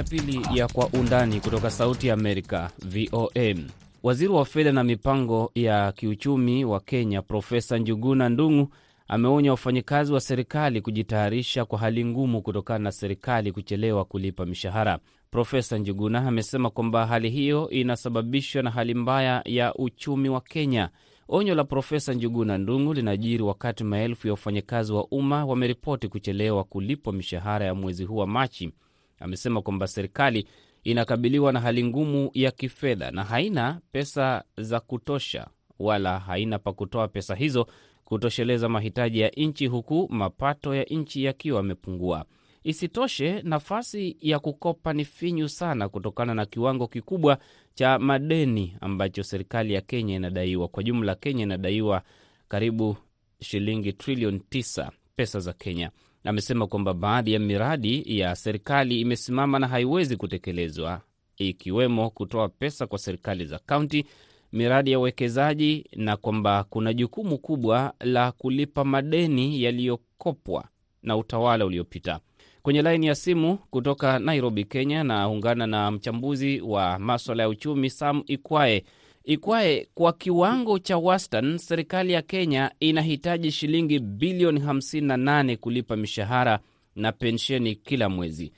Ya 0.00 0.04
pili 0.04 0.40
ya 0.58 0.68
Kwa 0.68 0.86
Undani 0.88 1.40
kutoka 1.40 1.70
Sauti 1.70 2.06
ya 2.08 2.14
Amerika, 2.14 2.70
VOA. 2.78 3.54
Waziri 4.02 4.32
wa 4.32 4.44
fedha 4.44 4.72
na 4.72 4.84
mipango 4.84 5.50
ya 5.54 5.92
kiuchumi 5.92 6.64
wa 6.64 6.80
Kenya, 6.80 7.22
Profesa 7.22 7.78
Njuguna 7.78 8.28
Ndung'u 8.28 8.68
ameonya 9.08 9.50
wafanyakazi 9.50 10.12
wa 10.12 10.20
serikali 10.20 10.80
kujitayarisha 10.80 11.64
kwa 11.64 11.78
hali 11.78 12.04
ngumu 12.04 12.42
kutokana 12.42 12.78
na 12.84 12.92
serikali 12.92 13.52
kuchelewa 13.52 14.04
kulipa 14.04 14.46
mishahara. 14.46 14.98
Profesa 15.30 15.78
Njuguna 15.78 16.28
amesema 16.28 16.70
kwamba 16.70 17.06
hali 17.06 17.30
hiyo 17.30 17.70
inasababishwa 17.70 18.62
na 18.62 18.70
hali 18.70 18.94
mbaya 18.94 19.42
ya 19.44 19.74
uchumi 19.74 20.28
wa 20.28 20.40
Kenya. 20.40 20.88
Onyo 21.28 21.54
la 21.54 21.64
Profesa 21.64 22.12
Njuguna 22.14 22.58
Ndung'u 22.58 22.94
linajiri 22.94 23.42
wakati 23.42 23.84
maelfu 23.84 24.26
ya 24.26 24.32
wafanyakazi 24.32 24.92
wa 24.92 25.06
umma 25.06 25.44
wameripoti 25.44 26.08
kuchelewa 26.08 26.64
kulipwa 26.64 27.12
mishahara 27.12 27.66
ya 27.66 27.74
mwezi 27.74 28.04
huu 28.04 28.16
wa 28.16 28.26
Machi. 28.26 28.72
Amesema 29.20 29.62
kwamba 29.62 29.86
serikali 29.86 30.46
inakabiliwa 30.84 31.52
na 31.52 31.60
hali 31.60 31.84
ngumu 31.84 32.30
ya 32.34 32.50
kifedha 32.50 33.10
na 33.10 33.24
haina 33.24 33.80
pesa 33.92 34.44
za 34.56 34.80
kutosha 34.80 35.46
wala 35.78 36.18
haina 36.18 36.58
pa 36.58 36.72
kutoa 36.72 37.08
pesa 37.08 37.34
hizo 37.34 37.66
kutosheleza 38.04 38.68
mahitaji 38.68 39.20
ya 39.20 39.28
nchi, 39.28 39.66
huku 39.66 40.08
mapato 40.10 40.74
ya 40.74 40.82
nchi 40.84 41.24
yakiwa 41.24 41.56
yamepungua. 41.56 42.24
Isitoshe, 42.64 43.42
nafasi 43.42 44.16
ya 44.20 44.38
kukopa 44.38 44.92
ni 44.92 45.04
finyu 45.04 45.48
sana 45.48 45.88
kutokana 45.88 46.34
na 46.34 46.46
kiwango 46.46 46.86
kikubwa 46.86 47.38
cha 47.74 47.98
madeni 47.98 48.76
ambacho 48.80 49.22
serikali 49.22 49.74
ya 49.74 49.80
Kenya 49.80 50.16
inadaiwa. 50.16 50.68
Kwa 50.68 50.82
jumla, 50.82 51.14
Kenya 51.14 51.42
inadaiwa 51.42 52.02
karibu 52.48 52.96
shilingi 53.40 53.92
trilioni 53.92 54.38
9 54.50 54.90
pesa 55.16 55.40
za 55.40 55.52
Kenya. 55.52 55.90
Amesema 56.24 56.66
kwamba 56.66 56.94
baadhi 56.94 57.32
ya 57.32 57.38
miradi 57.38 58.18
ya 58.18 58.36
serikali 58.36 59.00
imesimama 59.00 59.58
na 59.58 59.68
haiwezi 59.68 60.16
kutekelezwa, 60.16 61.00
ikiwemo 61.36 62.10
kutoa 62.10 62.48
pesa 62.48 62.86
kwa 62.86 62.98
serikali 62.98 63.46
za 63.46 63.58
kaunti, 63.58 64.06
miradi 64.52 64.92
ya 64.92 64.98
uwekezaji, 64.98 65.86
na 65.96 66.16
kwamba 66.16 66.64
kuna 66.64 66.92
jukumu 66.92 67.38
kubwa 67.38 67.94
la 68.00 68.32
kulipa 68.32 68.84
madeni 68.84 69.62
yaliyokopwa 69.62 70.64
na 71.02 71.16
utawala 71.16 71.66
uliopita. 71.66 72.20
Kwenye 72.62 72.82
laini 72.82 73.06
ya 73.06 73.14
simu 73.14 73.56
kutoka 73.70 74.18
Nairobi, 74.18 74.64
Kenya, 74.64 75.04
naungana 75.04 75.66
na 75.66 75.90
mchambuzi 75.90 76.60
wa 76.60 76.98
maswala 76.98 77.42
ya 77.42 77.48
uchumi 77.48 77.90
Sam 77.90 78.22
Ikwae. 78.26 78.84
Ikwae, 79.30 79.86
kwa 79.94 80.12
kiwango 80.12 80.78
cha 80.78 80.98
wastani 80.98 81.58
serikali 81.58 82.12
ya 82.12 82.22
Kenya 82.22 82.70
inahitaji 82.80 83.50
shilingi 83.50 83.98
bilioni 83.98 84.60
58 84.60 85.56
kulipa 85.56 85.96
mishahara 85.96 86.58
na 86.96 87.12
pensheni 87.12 87.74
kila 87.74 88.08
mwezi. 88.08 88.52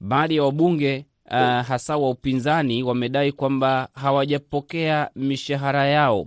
Baadhi 0.00 0.36
ya 0.36 0.42
wabunge 0.42 1.06
uh, 1.30 1.32
hasa 1.66 1.96
wa 1.96 2.10
upinzani 2.10 2.82
wamedai 2.82 3.32
kwamba 3.32 3.88
hawajapokea 3.94 5.10
mishahara 5.16 5.86
yao. 5.86 6.26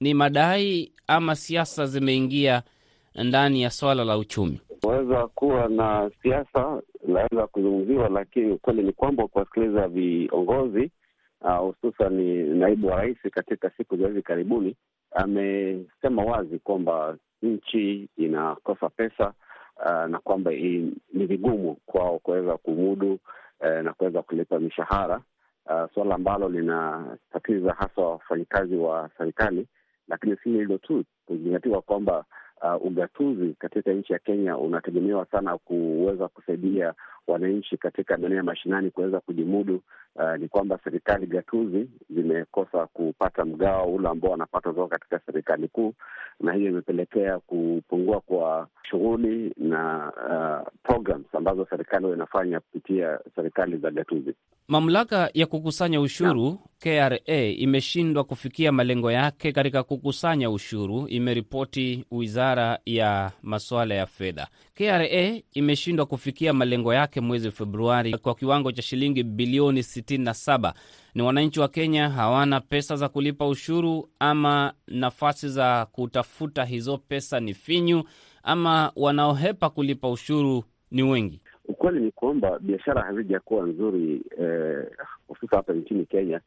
Ni 0.00 0.14
madai 0.14 0.92
ama 1.06 1.34
siasa 1.36 1.86
zimeingia 1.86 2.62
ndani 3.14 3.62
ya 3.62 3.70
swala 3.70 4.04
la 4.04 4.18
uchumi? 4.18 4.60
Waweza 4.82 5.26
kuwa 5.26 5.68
na 5.68 6.10
siasa 6.22 6.82
inaweza 7.08 7.46
kuzungumziwa, 7.46 8.08
lakini 8.08 8.52
ukweli 8.52 8.82
ni 8.82 8.92
kwamba 8.92 9.26
kuwasikiliza 9.28 9.88
viongozi 9.88 10.90
hususan 11.40 12.12
uh, 12.20 12.56
naibu 12.56 12.86
wa 12.86 12.96
rais 12.96 13.18
katika 13.30 13.70
siku 13.70 13.96
za 13.96 14.06
hivi 14.06 14.22
karibuni 14.22 14.76
amesema 15.10 16.22
wazi 16.24 16.58
kwamba 16.58 17.16
nchi 17.42 18.08
inakosa 18.16 18.88
pesa 18.88 19.32
uh, 19.86 20.04
na 20.10 20.18
kwamba 20.18 20.50
ni 20.50 21.26
vigumu 21.26 21.76
kwao 21.86 22.18
kuweza 22.18 22.56
kumudu 22.56 23.12
uh, 23.60 23.82
na 23.82 23.92
kuweza 23.92 24.22
kulipa 24.22 24.58
mishahara. 24.60 25.20
Uh, 25.66 25.90
suala 25.94 26.14
ambalo 26.14 26.48
linatatiza 26.48 27.72
hasa 27.72 28.02
wafanyikazi 28.02 28.76
wa 28.76 29.10
serikali, 29.18 29.66
lakini 30.08 30.36
si 30.36 30.50
hilo 30.50 30.78
tu, 30.78 31.04
kuzingatiwa 31.26 31.82
kwamba 31.82 32.24
Uh, 32.62 32.86
ugatuzi 32.86 33.54
katika 33.58 33.92
nchi 33.92 34.12
ya 34.12 34.18
Kenya 34.18 34.58
unategemewa 34.58 35.26
sana 35.26 35.58
kuweza 35.58 36.28
kusaidia 36.28 36.94
wananchi 37.32 37.76
katika 37.76 38.16
maeneo 38.18 38.36
ya 38.38 38.42
mashinani 38.44 38.90
kuweza 38.90 39.20
kujimudu. 39.20 39.82
Uh, 40.14 40.36
ni 40.38 40.48
kwamba 40.48 40.78
serikali 40.84 41.26
gatuzi 41.26 41.88
zimekosa 42.10 42.86
kupata 42.86 43.44
mgao 43.44 43.94
ule 43.94 44.08
ambao 44.08 44.30
wanapata 44.30 44.68
kutoka 44.70 44.98
katika 44.98 45.20
serikali 45.26 45.68
kuu, 45.68 45.94
na 46.40 46.52
hiyo 46.52 46.70
imepelekea 46.70 47.38
kupungua 47.38 48.20
kwa 48.20 48.68
shughuli 48.90 49.54
na 49.56 50.12
uh, 50.16 50.72
programs 50.82 51.26
ambazo 51.34 51.66
serikali 51.70 52.04
huwa 52.04 52.16
inafanya 52.16 52.60
kupitia 52.60 53.18
serikali 53.36 53.76
za 53.76 53.90
gatuzi. 53.90 54.34
Mamlaka 54.68 55.30
ya 55.34 55.46
kukusanya 55.46 56.00
ushuru 56.00 56.50
na 56.50 56.58
KRA 56.78 57.36
imeshindwa 57.44 58.24
kufikia 58.24 58.72
malengo 58.72 59.12
yake 59.12 59.52
katika 59.52 59.82
kukusanya 59.82 60.50
ushuru, 60.50 61.08
imeripoti 61.08 62.04
wizara 62.10 62.78
ya 62.86 63.32
masuala 63.42 63.94
ya 63.94 64.06
fedha. 64.06 64.48
KRA 64.78 65.40
imeshindwa 65.54 66.06
kufikia 66.06 66.52
malengo 66.52 66.94
yake 66.94 67.20
mwezi 67.20 67.50
Februari 67.50 68.18
kwa 68.18 68.34
kiwango 68.34 68.72
cha 68.72 68.82
shilingi 68.82 69.22
bilioni 69.22 69.80
67. 69.80 70.72
Ni 71.14 71.22
wananchi 71.22 71.60
wa 71.60 71.68
Kenya 71.68 72.08
hawana 72.08 72.60
pesa 72.60 72.96
za 72.96 73.08
kulipa 73.08 73.48
ushuru, 73.48 74.08
ama 74.18 74.72
nafasi 74.88 75.48
za 75.48 75.86
kutafuta 75.92 76.64
hizo 76.64 76.98
pesa 76.98 77.40
ni 77.40 77.54
finyu, 77.54 78.02
ama 78.42 78.92
wanaohepa 78.96 79.70
kulipa 79.70 80.10
ushuru 80.10 80.64
ni 80.90 81.02
wengi? 81.02 81.40
Ukweli 81.68 82.00
ni 82.00 82.10
kwamba 82.10 82.58
biashara 82.58 83.02
hazijakuwa 83.02 83.66
nzuri 83.66 84.22
hususa 85.28 85.46
eh, 85.56 85.58
hapa 85.58 85.72
nchini 85.72 86.06
Kenya, 86.06 86.40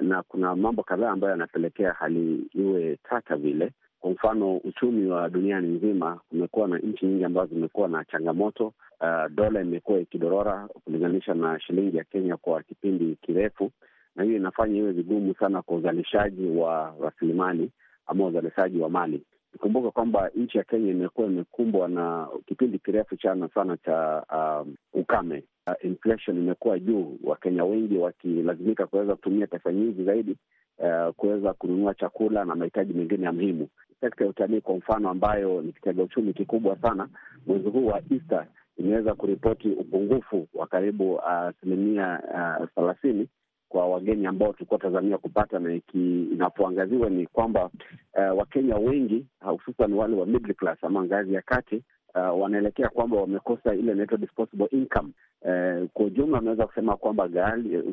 na 0.00 0.22
kuna 0.22 0.56
mambo 0.56 0.82
kadhaa 0.82 1.10
ambayo 1.10 1.30
yanapelekea 1.30 1.92
hali 1.92 2.46
iwe 2.54 2.98
tata 3.10 3.36
vile. 3.36 3.72
Kwa 4.04 4.12
mfano, 4.12 4.56
uchumi 4.56 5.06
wa 5.06 5.28
duniani 5.30 5.68
nzima, 5.68 6.20
kumekuwa 6.28 6.68
na 6.68 6.78
nchi 6.78 7.06
nyingi 7.06 7.24
ambazo 7.24 7.54
zimekuwa 7.54 7.88
na 7.88 8.04
changamoto. 8.04 8.66
Uh, 9.00 9.30
dola 9.34 9.60
imekuwa 9.62 10.00
ikidorora 10.00 10.68
kulinganisha 10.84 11.34
na 11.34 11.60
shilingi 11.60 11.96
ya 11.96 12.04
Kenya 12.04 12.36
kwa 12.36 12.62
kipindi 12.62 13.16
kirefu, 13.22 13.70
na 14.16 14.24
hiyo 14.24 14.36
inafanya 14.36 14.76
iwe 14.78 14.92
vigumu 14.92 15.34
sana 15.34 15.62
kwa 15.62 15.76
uzalishaji 15.76 16.46
wa 16.46 16.94
rasilimali 17.02 17.70
ama 18.06 18.26
uzalishaji 18.26 18.78
wa 18.78 18.90
mali. 18.90 19.22
Kumbuka 19.58 19.90
kwamba 19.90 20.30
nchi 20.34 20.58
ya 20.58 20.64
Kenya 20.64 20.90
imekuwa 20.90 21.26
imekumbwa 21.26 21.88
na 21.88 22.28
kipindi 22.46 22.78
kirefu 22.78 23.16
chana 23.16 23.48
sana 23.48 23.76
cha 23.76 24.24
um, 24.32 24.74
ukame. 24.92 25.44
Uh, 25.66 25.84
inflation 25.84 26.38
imekuwa 26.38 26.78
juu, 26.78 27.18
Wakenya 27.24 27.64
wengi 27.64 27.98
wakilazimika 27.98 28.86
kuweza 28.86 29.14
kutumia 29.16 29.46
pesa 29.46 29.72
nyingi 29.72 30.04
zaidi 30.04 30.36
uh, 30.78 31.14
kuweza 31.14 31.52
kununua 31.54 31.94
chakula 31.94 32.44
na 32.44 32.54
mahitaji 32.54 32.92
mengine 32.92 33.24
ya 33.24 33.32
muhimu. 33.32 33.68
Sekta 34.04 34.24
ya 34.24 34.30
utalii 34.30 34.60
kwa 34.60 34.76
mfano, 34.76 35.10
ambayo 35.10 35.62
ni 35.62 35.72
kitega 35.72 36.02
uchumi 36.02 36.32
kikubwa 36.32 36.76
sana, 36.82 37.08
mwezi 37.46 37.68
huu 37.68 37.86
wa 37.86 38.02
Easter 38.10 38.46
imeweza 38.76 39.14
kuripoti 39.14 39.68
upungufu 39.68 40.48
wa 40.54 40.66
karibu 40.66 41.20
asilimia 41.22 42.20
uh, 42.60 42.68
thelathini 42.74 43.22
uh, 43.22 43.28
kwa 43.68 43.86
wageni 43.88 44.26
ambao 44.26 44.52
tulikuwa 44.52 44.80
tazamia 44.80 45.18
kupata, 45.18 45.58
na 45.58 45.80
inapoangaziwa 45.94 47.10
ni 47.10 47.26
kwamba 47.26 47.64
uh, 47.64 48.38
Wakenya 48.38 48.76
wengi 48.76 49.26
hususan 49.40 49.92
wale 49.92 50.16
wa 50.16 50.26
middle 50.26 50.54
class 50.54 50.84
ama 50.84 51.04
ngazi 51.04 51.34
ya 51.34 51.42
kati 51.42 51.82
uh, 52.14 52.40
wanaelekea 52.42 52.88
kwamba 52.88 53.16
wamekosa 53.20 53.74
ile 53.74 53.92
inaitwa 53.92 54.18
disposable 54.18 54.66
income. 54.70 55.08
Uh, 55.42 55.88
kwa 55.92 56.06
ujumla 56.06 56.38
unaweza 56.38 56.66
kusema 56.66 56.96
kwamba 56.96 57.28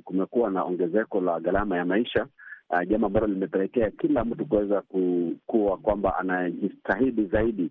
kumekuwa 0.03 0.51
na 0.51 0.63
ongezeko 0.63 1.21
la 1.21 1.39
gharama 1.39 1.77
ya 1.77 1.85
maisha 1.85 2.27
uh, 2.71 2.87
jambo 2.87 3.07
ambalo 3.07 3.27
limepelekea 3.27 3.91
kila 3.91 4.25
mtu 4.25 4.45
kuweza 4.45 4.83
kuwa 5.47 5.77
kwamba 5.77 6.17
anajistahidi 6.17 7.25
zaidi 7.25 7.69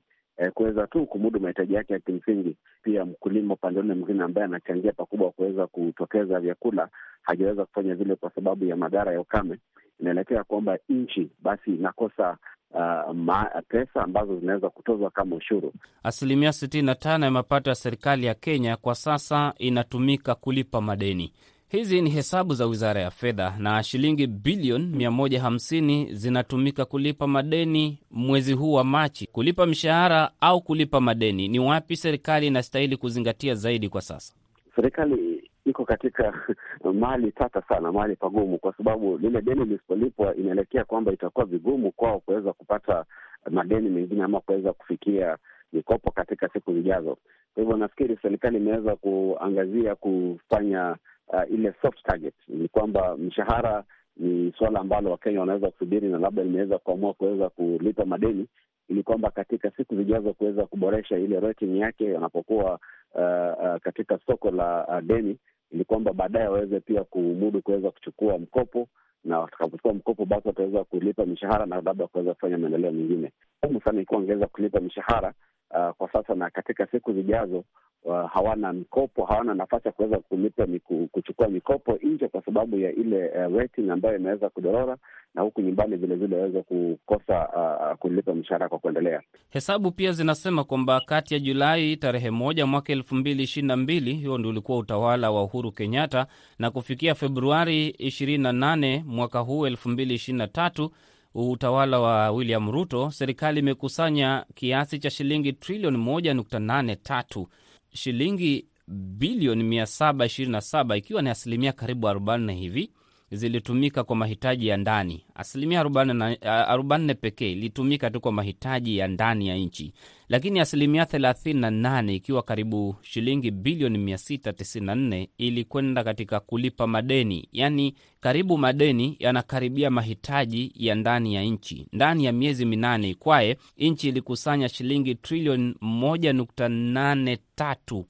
kuweza 0.54 0.86
tu 0.86 1.06
kumudu 1.06 1.40
mahitaji 1.40 1.74
yake 1.74 1.92
ya 1.92 1.98
kimsingi. 1.98 2.56
Pia 2.82 3.04
mkulima 3.04 3.54
upande 3.54 3.80
ule 3.80 3.94
mwingine 3.94 4.24
ambaye 4.24 4.44
anachangia 4.44 4.92
pakubwa 4.92 5.30
kuweza 5.30 5.66
kutokeza 5.66 6.40
vyakula 6.40 6.88
hajaweza 7.22 7.64
kufanya 7.64 7.94
vile 7.94 8.14
kwa 8.16 8.30
sababu 8.30 8.64
ya 8.64 8.76
madhara 8.76 9.12
ya 9.12 9.20
ukame. 9.20 9.58
Inaelekea 10.00 10.44
kwamba 10.44 10.78
nchi 10.88 11.30
basi 11.42 11.70
inakosa 11.74 12.36
uh, 12.70 13.14
ma, 13.14 13.44
pesa 13.68 14.02
ambazo 14.04 14.40
zinaweza 14.40 14.70
kutozwa 14.70 15.10
kama 15.10 15.36
ushuru. 15.36 15.72
Asilimia 16.02 16.52
sitini 16.52 16.86
na 16.86 16.94
tano 16.94 17.24
ya 17.24 17.30
mapato 17.30 17.70
ya 17.70 17.74
serikali 17.74 18.26
ya 18.26 18.34
Kenya 18.34 18.76
kwa 18.76 18.94
sasa 18.94 19.54
inatumika 19.58 20.34
kulipa 20.34 20.80
madeni. 20.80 21.32
Hizi 21.70 22.02
ni 22.02 22.10
hesabu 22.10 22.54
za 22.54 22.66
wizara 22.66 23.00
ya 23.00 23.10
fedha, 23.10 23.54
na 23.58 23.82
shilingi 23.82 24.26
bilioni 24.26 25.06
150 25.08 26.12
zinatumika 26.14 26.84
kulipa 26.84 27.26
madeni 27.26 27.98
mwezi 28.10 28.52
huu 28.52 28.72
wa 28.72 28.84
Machi, 28.84 29.26
kulipa 29.26 29.66
mshahara 29.66 30.30
au 30.40 30.60
kulipa 30.60 31.00
madeni. 31.00 31.48
Ni 31.48 31.58
wapi 31.58 31.96
serikali 31.96 32.46
inastahili 32.46 32.96
kuzingatia 32.96 33.54
zaidi 33.54 33.88
kwa 33.88 34.00
sasa? 34.00 34.34
Serikali 34.76 35.50
iko 35.64 35.84
katika 35.84 36.34
mahali 37.00 37.32
tata 37.32 37.62
sana, 37.68 37.92
mahali 37.92 38.16
pagumu, 38.16 38.58
kwa 38.58 38.74
sababu 38.76 39.18
lile 39.18 39.42
deni 39.42 39.64
lisipolipwa 39.64 40.34
inaelekea 40.36 40.84
kwamba 40.84 41.12
itakuwa 41.12 41.46
vigumu 41.46 41.92
kwao 41.92 42.20
kuweza 42.20 42.52
kupata 42.52 43.04
madeni 43.50 43.88
mengine 43.90 44.22
ama 44.22 44.40
kuweza 44.40 44.72
kufikia 44.72 45.36
mikopo 45.72 46.10
katika 46.10 46.48
siku 46.48 46.72
zijazo. 46.74 47.16
Kwa 47.54 47.62
hivyo 47.62 47.76
nafikiri 47.76 48.18
serikali 48.22 48.56
imeweza 48.56 48.96
kuangazia 48.96 49.94
kufanya 49.94 50.96
uh, 51.32 51.50
ile 51.50 51.74
soft 51.82 52.02
target, 52.02 52.34
ni 52.48 52.68
kwamba 52.68 53.16
mshahara 53.16 53.84
ni 54.16 54.52
suala 54.58 54.80
ambalo 54.80 55.10
Wakenya 55.10 55.40
wanaweza 55.40 55.70
kusubiri 55.70 56.08
na 56.08 56.18
labda 56.18 56.42
limeweza 56.42 56.78
kuamua 56.78 57.14
kuweza 57.14 57.48
kulipa 57.48 58.04
madeni 58.04 58.46
ili 58.88 59.02
kwamba 59.02 59.30
katika 59.30 59.70
siku 59.70 59.96
zijazo 59.96 60.32
kuweza 60.32 60.66
kuboresha 60.66 61.18
ile 61.18 61.40
rating 61.40 61.76
yake 61.78 62.12
wanapokuwa 62.12 62.78
uh, 63.14 63.64
uh, 63.64 63.76
katika 63.82 64.18
soko 64.26 64.50
la 64.50 64.86
uh, 64.88 65.00
deni, 65.00 65.36
ili 65.70 65.84
kwamba 65.84 66.12
baadaye 66.12 66.46
waweze 66.48 66.80
pia 66.80 67.04
kumudu 67.04 67.62
kuweza 67.62 67.90
kuchukua 67.90 68.38
mkopo, 68.38 68.88
na 69.24 69.38
watakapochukua 69.38 69.94
mkopo 69.94 70.24
basi 70.24 70.48
wataweza 70.48 70.84
kulipa 70.84 71.26
mishahara 71.26 71.66
na 71.66 71.80
labda 71.80 72.06
kuweza 72.06 72.34
kufanya 72.34 72.58
maendeleo 72.58 72.92
mengine. 72.92 73.32
Gumu 73.62 73.80
sana 73.82 74.00
ikiwa 74.00 74.18
wangeweza 74.20 74.46
kulipa 74.46 74.80
mishahara 74.80 75.32
uh, 75.70 75.90
kwa 75.90 76.12
sasa 76.12 76.34
na 76.34 76.50
katika 76.50 76.86
siku 76.86 77.12
zijazo 77.12 77.64
Uh, 78.04 78.30
hawana 78.32 78.72
mikopo, 78.72 79.24
hawana 79.24 79.54
nafasi 79.54 79.88
ya 79.88 79.92
kuweza 79.92 80.18
kulipa 80.18 80.66
miku, 80.66 81.08
kuchukua 81.12 81.48
mikopo 81.48 81.98
nje 82.02 82.28
kwa 82.28 82.42
sababu 82.44 82.78
ya 82.78 82.92
ile 82.92 83.28
uh, 83.28 83.56
rating 83.58 83.90
ambayo 83.90 84.16
imeweza 84.16 84.48
kudorora, 84.48 84.96
na 85.34 85.42
huku 85.42 85.60
nyumbani 85.60 85.96
vilevile 85.96 86.36
waweza 86.36 86.62
kukosa 86.62 87.48
uh, 87.48 87.98
kulipa 87.98 88.34
mshahara 88.34 88.68
kwa 88.68 88.78
kuendelea. 88.78 89.22
Hesabu 89.50 89.90
pia 89.90 90.12
zinasema 90.12 90.64
kwamba 90.64 91.00
kati 91.00 91.34
ya 91.34 91.40
Julai 91.40 91.96
tarehe 91.96 92.30
moja 92.30 92.66
mwaka 92.66 92.92
elfu 92.92 93.14
mbili 93.14 93.42
ishirini 93.42 93.68
na 93.68 93.76
mbili 93.76 94.14
hiyo 94.14 94.38
ndio 94.38 94.50
ulikuwa 94.50 94.78
utawala 94.78 95.30
wa 95.30 95.42
Uhuru 95.44 95.72
Kenyatta, 95.72 96.26
na 96.58 96.70
kufikia 96.70 97.14
Februari 97.14 97.88
ishirini 97.88 98.42
na 98.42 98.52
nane 98.52 99.04
mwaka 99.06 99.38
huu 99.38 99.66
elfu 99.66 99.88
mbili 99.88 100.14
ishirini 100.14 100.38
na 100.38 100.46
tatu 100.48 100.90
utawala 101.34 102.00
wa 102.00 102.30
William 102.30 102.70
Ruto, 102.70 103.10
serikali 103.10 103.60
imekusanya 103.60 104.44
kiasi 104.54 104.98
cha 104.98 105.10
shilingi 105.10 105.52
trilioni 105.52 105.98
moja 105.98 106.34
nukta 106.34 106.58
nane 106.58 106.96
tatu 106.96 107.48
shilingi 107.92 108.66
bilioni 108.88 109.80
727 109.82 110.96
ikiwa 110.96 111.22
ni 111.22 111.28
asilimia 111.30 111.72
karibu 111.72 112.06
40 112.06 112.52
hivi 112.52 112.90
zilitumika 113.32 114.04
kwa 114.04 114.16
mahitaji 114.16 114.66
ya 114.66 114.76
ndani. 114.76 115.24
Asilimia 115.34 115.82
44 115.82 117.14
pekee 117.14 117.52
ilitumika 117.52 118.10
tu 118.10 118.20
kwa 118.20 118.32
mahitaji 118.32 118.96
ya 118.98 119.08
ndani 119.08 119.48
ya 119.48 119.56
nchi, 119.56 119.92
lakini 120.28 120.60
asilimia 120.60 121.04
38 121.04 122.12
ikiwa 122.14 122.42
karibu 122.42 122.96
shilingi 123.02 123.50
bilioni 123.50 123.98
694 124.14 125.28
ilikwenda 125.38 126.04
katika 126.04 126.40
kulipa 126.40 126.86
madeni, 126.86 127.48
yaani 127.52 127.94
karibu 128.20 128.58
madeni 128.58 129.16
yanakaribia 129.18 129.90
mahitaji 129.90 130.72
ya 130.74 130.94
ndani 130.94 131.34
ya 131.34 131.42
nchi. 131.42 131.86
Ndani 131.92 132.24
ya 132.24 132.32
miezi 132.32 132.64
minane 132.64 133.10
ikwaye, 133.10 133.56
nchi 133.78 134.08
ilikusanya 134.08 134.68
shilingi 134.68 135.14
trilioni 135.14 135.74
1.83 135.82 138.04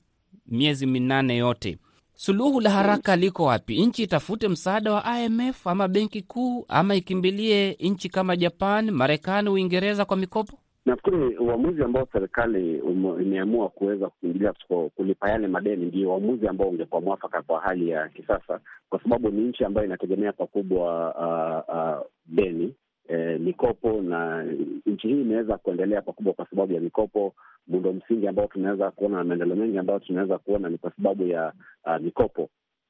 miezi 0.47 0.87
minane 0.87 1.37
yote. 1.37 1.79
Suluhu 2.23 2.61
la 2.61 2.71
haraka 2.71 3.17
liko 3.17 3.45
wapi? 3.45 3.87
Nchi 3.87 4.03
itafute 4.03 4.49
msaada 4.49 4.93
wa 4.93 5.05
IMF 5.21 5.67
ama 5.67 5.89
benki 5.89 6.23
kuu 6.23 6.65
ama 6.69 6.95
ikimbilie 6.95 7.77
nchi 7.81 8.09
kama 8.09 8.37
Japan, 8.37 8.91
Marekani, 8.91 9.49
Uingereza 9.49 10.05
kwa 10.05 10.17
mikopo? 10.17 10.59
Nafikiri 10.87 11.37
uamuzi 11.39 11.83
ambao 11.83 12.09
serikali 12.13 12.79
imeamua 13.23 13.69
kuweza 13.69 14.09
kukimbilia 14.09 14.53
kulipa 14.97 15.31
yale 15.31 15.47
madeni 15.47 15.87
ndio 15.87 16.11
uamuzi 16.11 16.49
ambao 16.49 16.69
ungekuwa 16.69 17.01
mwafaka 17.01 17.43
kwa 17.43 17.61
hali 17.61 17.89
ya 17.89 18.09
kisasa, 18.09 18.61
kwa 18.89 19.03
sababu 19.03 19.31
ni 19.31 19.43
nchi 19.43 19.65
ambayo 19.65 19.87
inategemea 19.87 20.33
pakubwa 20.33 21.15
uh, 21.15 21.75
uh, 21.75 22.07
deni 22.27 22.75
eh, 23.11 23.40
mikopo 23.40 24.03
na 24.03 24.42
nchi 24.87 25.09
hii 25.09 25.20
imeweza 25.20 25.59
kuendelea 25.59 26.03
pakubwa 26.03 26.33
kwa 26.33 26.46
sababu 26.51 26.73
ya 26.73 26.81
mikopo. 26.81 27.35
Muundo 27.68 27.92
msingi 27.92 28.29
ambao 28.29 28.46
tunaweza 28.46 28.90
kuona 28.90 29.18
na 29.18 29.25
maendeleo 29.25 29.57
mengi 29.57 29.79
ambayo 29.79 29.99
tunaweza 29.99 30.38
kuona 30.38 30.68
ni 30.68 30.79
kwa 30.79 30.90
sababu 30.96 31.27
ya 31.27 31.53
uh, 31.87 31.96
mikopo. 31.96 32.42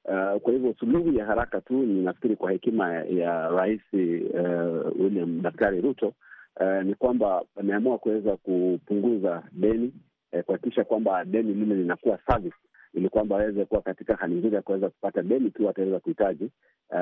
Uh, 0.04 0.40
kwa 0.40 0.52
hivyo 0.52 0.74
suluhu 0.80 1.12
ya 1.12 1.24
haraka 1.26 1.60
tu 1.60 1.74
ni 1.82 2.02
nafikiri 2.02 2.36
kwa 2.36 2.50
hekima 2.52 2.92
ya, 2.94 3.48
Rais 3.48 3.80
uh, 3.92 5.00
William 5.00 5.42
Daktari 5.42 5.80
Ruto 5.80 6.12
uh, 6.60 6.82
ni 6.84 6.94
kwamba 6.94 7.42
ameamua 7.56 7.98
kuweza 7.98 8.36
kupunguza 8.36 9.42
deni 9.52 9.92
uh, 10.32 10.40
kuhakikisha 10.40 10.84
kwamba 10.84 11.24
deni 11.24 11.54
lile 11.54 11.74
linakuwa 11.74 12.18
service 12.26 12.56
ili 12.94 13.08
kwamba 13.08 13.36
aweze 13.36 13.64
kuwa 13.64 13.82
katika 13.82 14.14
hali 14.16 14.34
nzuri 14.34 14.54
ya 14.54 14.62
kuweza 14.62 14.90
kupata 14.90 15.22
deni 15.22 15.46
ikiwa 15.46 15.70
ataweza 15.70 16.00
kuhitaji. 16.00 16.50
Uh, 16.90 16.96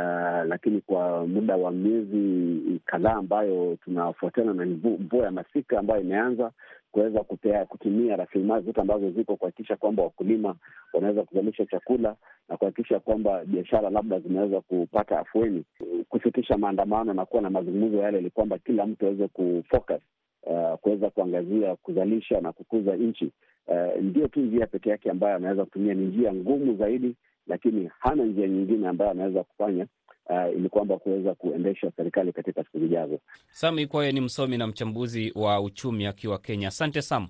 lakini 0.48 0.81
kwa 0.81 1.27
muda 1.27 1.57
wa 1.57 1.70
miezi 1.70 2.81
kadhaa 2.85 3.14
ambayo 3.14 3.77
tunafuatana 3.85 4.55
na 4.55 4.66
mvua 4.66 5.24
ya 5.24 5.31
masika 5.31 5.79
ambayo 5.79 6.01
imeanza 6.01 6.51
kuweza 6.92 7.20
kutumia 7.68 8.16
rasilimali 8.16 8.64
zote 8.66 8.81
ambazo 8.81 9.11
ziko 9.11 9.37
kuhakikisha 9.37 9.77
kwamba 9.77 10.03
wakulima 10.03 10.55
wanaweza 10.92 11.22
kuzalisha 11.22 11.66
chakula 11.66 12.16
na 12.48 12.57
kuhakikisha 12.57 13.01
kwamba 13.01 13.44
biashara 13.44 13.90
labda 13.90 14.20
zinaweza 14.20 14.61
kupata 14.61 15.18
afueni, 15.18 15.64
kusitisha 16.09 16.59
maandamano 16.59 17.14
na 17.14 17.24
kuwa 17.27 17.42
na 17.42 17.51
mazungumzo 17.51 17.96
yale, 17.98 18.18
ili 18.18 18.31
kwamba 18.31 18.59
kila 18.59 18.87
mtu 18.87 19.07
aweze 19.07 19.29
kufocus 19.29 20.01
uh, 20.42 20.74
kuweza 20.81 21.11
kuangazia 21.11 21.77
kuzalisha 21.77 22.40
na 22.40 22.53
kukuza 22.53 22.96
nchi. 22.96 23.31
Uh, 23.66 24.03
ndio 24.03 24.29
tu 24.29 24.40
njia 24.40 24.66
peke 24.66 24.90
yake 24.90 25.11
ambayo 25.11 25.37
anaweza 25.37 25.64
kutumia. 25.64 25.94
Ni 25.94 26.07
njia 26.07 26.35
ngumu 26.35 26.77
zaidi, 26.77 27.14
lakini 27.46 27.90
hana 27.98 28.24
njia 28.24 28.48
nyingine 28.48 28.88
ambayo 28.88 29.11
anaweza 29.11 29.44
kufanya 29.44 29.87
uh, 30.29 30.57
ili 30.57 30.68
kwamba 30.68 30.98
kuweza 30.98 31.35
kuendesha 31.35 31.92
serikali 31.96 32.33
katika 32.33 32.64
siku 32.64 32.79
zijazo. 32.79 33.18
Sam 33.51 33.79
Ikwaye 33.79 34.12
ni 34.12 34.20
msomi 34.20 34.59
na 34.59 34.66
mchambuzi 34.66 35.33
wa 35.35 35.61
uchumi 35.61 36.07
akiwa 36.07 36.38
Kenya. 36.38 36.68
Asante 36.68 37.03
Sam. 37.03 37.29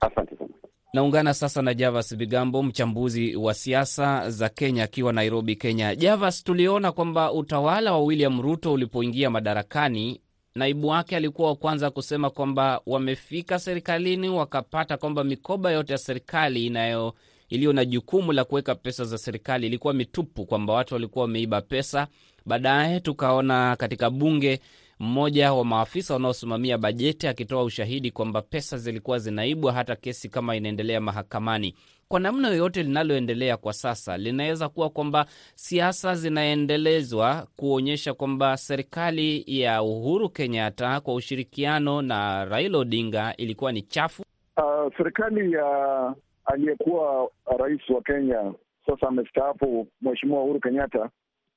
Asante 0.00 0.36
sana. 0.36 0.50
Naungana 0.92 1.34
sasa 1.34 1.62
na 1.62 1.74
Javas 1.74 2.16
Bigambo, 2.16 2.62
mchambuzi 2.62 3.36
wa 3.36 3.54
siasa 3.54 4.30
za 4.30 4.48
Kenya 4.48 4.84
akiwa 4.84 5.12
Nairobi, 5.12 5.56
Kenya. 5.56 5.94
Javas, 5.96 6.44
tuliona 6.44 6.92
kwamba 6.92 7.32
utawala 7.32 7.92
wa 7.92 8.04
William 8.04 8.42
Ruto 8.42 8.72
ulipoingia 8.72 9.30
madarakani 9.30 10.20
naibu 10.58 10.88
wake 10.88 11.16
alikuwa 11.16 11.48
wa 11.48 11.56
kwanza 11.56 11.90
kusema 11.90 12.30
kwamba 12.30 12.80
wamefika 12.86 13.58
serikalini 13.58 14.28
wakapata 14.28 14.96
kwamba 14.96 15.24
mikoba 15.24 15.70
yote 15.72 15.92
ya 15.92 15.98
serikali 15.98 16.66
inayo 16.66 17.14
iliyo 17.48 17.72
na 17.72 17.84
jukumu 17.84 18.32
la 18.32 18.44
kuweka 18.44 18.74
pesa 18.74 19.04
za 19.04 19.18
serikali 19.18 19.66
ilikuwa 19.66 19.94
mitupu, 19.94 20.46
kwamba 20.46 20.72
watu 20.72 20.94
walikuwa 20.94 21.22
wameiba 21.22 21.60
pesa. 21.60 22.06
Baadaye 22.46 23.00
tukaona 23.00 23.76
katika 23.76 24.10
bunge 24.10 24.60
mmoja 25.00 25.52
wa 25.52 25.64
maafisa 25.64 26.14
wanaosimamia 26.14 26.78
bajeti 26.78 27.28
akitoa 27.28 27.62
ushahidi 27.64 28.10
kwamba 28.10 28.42
pesa 28.42 28.76
zilikuwa 28.76 29.18
zinaibwa, 29.18 29.72
hata 29.72 29.96
kesi 29.96 30.28
kama 30.28 30.56
inaendelea 30.56 31.00
mahakamani. 31.00 31.74
Kwa 32.08 32.20
namna 32.20 32.48
yoyote 32.48 32.82
linaloendelea 32.82 33.56
kwa 33.56 33.72
sasa, 33.72 34.16
linaweza 34.16 34.68
kuwa 34.68 34.90
kwamba 34.90 35.26
siasa 35.54 36.14
zinaendelezwa 36.14 37.46
kuonyesha 37.56 38.14
kwamba 38.14 38.56
serikali 38.56 39.44
ya 39.46 39.82
Uhuru 39.82 40.28
Kenyatta 40.28 41.00
kwa 41.00 41.14
ushirikiano 41.14 42.02
na 42.02 42.44
Raila 42.44 42.78
Odinga 42.78 43.34
ilikuwa 43.36 43.72
ni 43.72 43.82
chafu. 43.82 44.22
Uh, 44.56 44.92
serikali 44.96 45.52
ya 45.52 46.14
aliyekuwa 46.44 47.30
rais 47.58 47.90
wa 47.90 48.02
Kenya 48.02 48.52
sasa 48.86 49.08
amestaafu, 49.08 49.86
Mheshimiwa 50.00 50.44
Uhuru 50.44 50.60
Kenyatta 50.60 51.10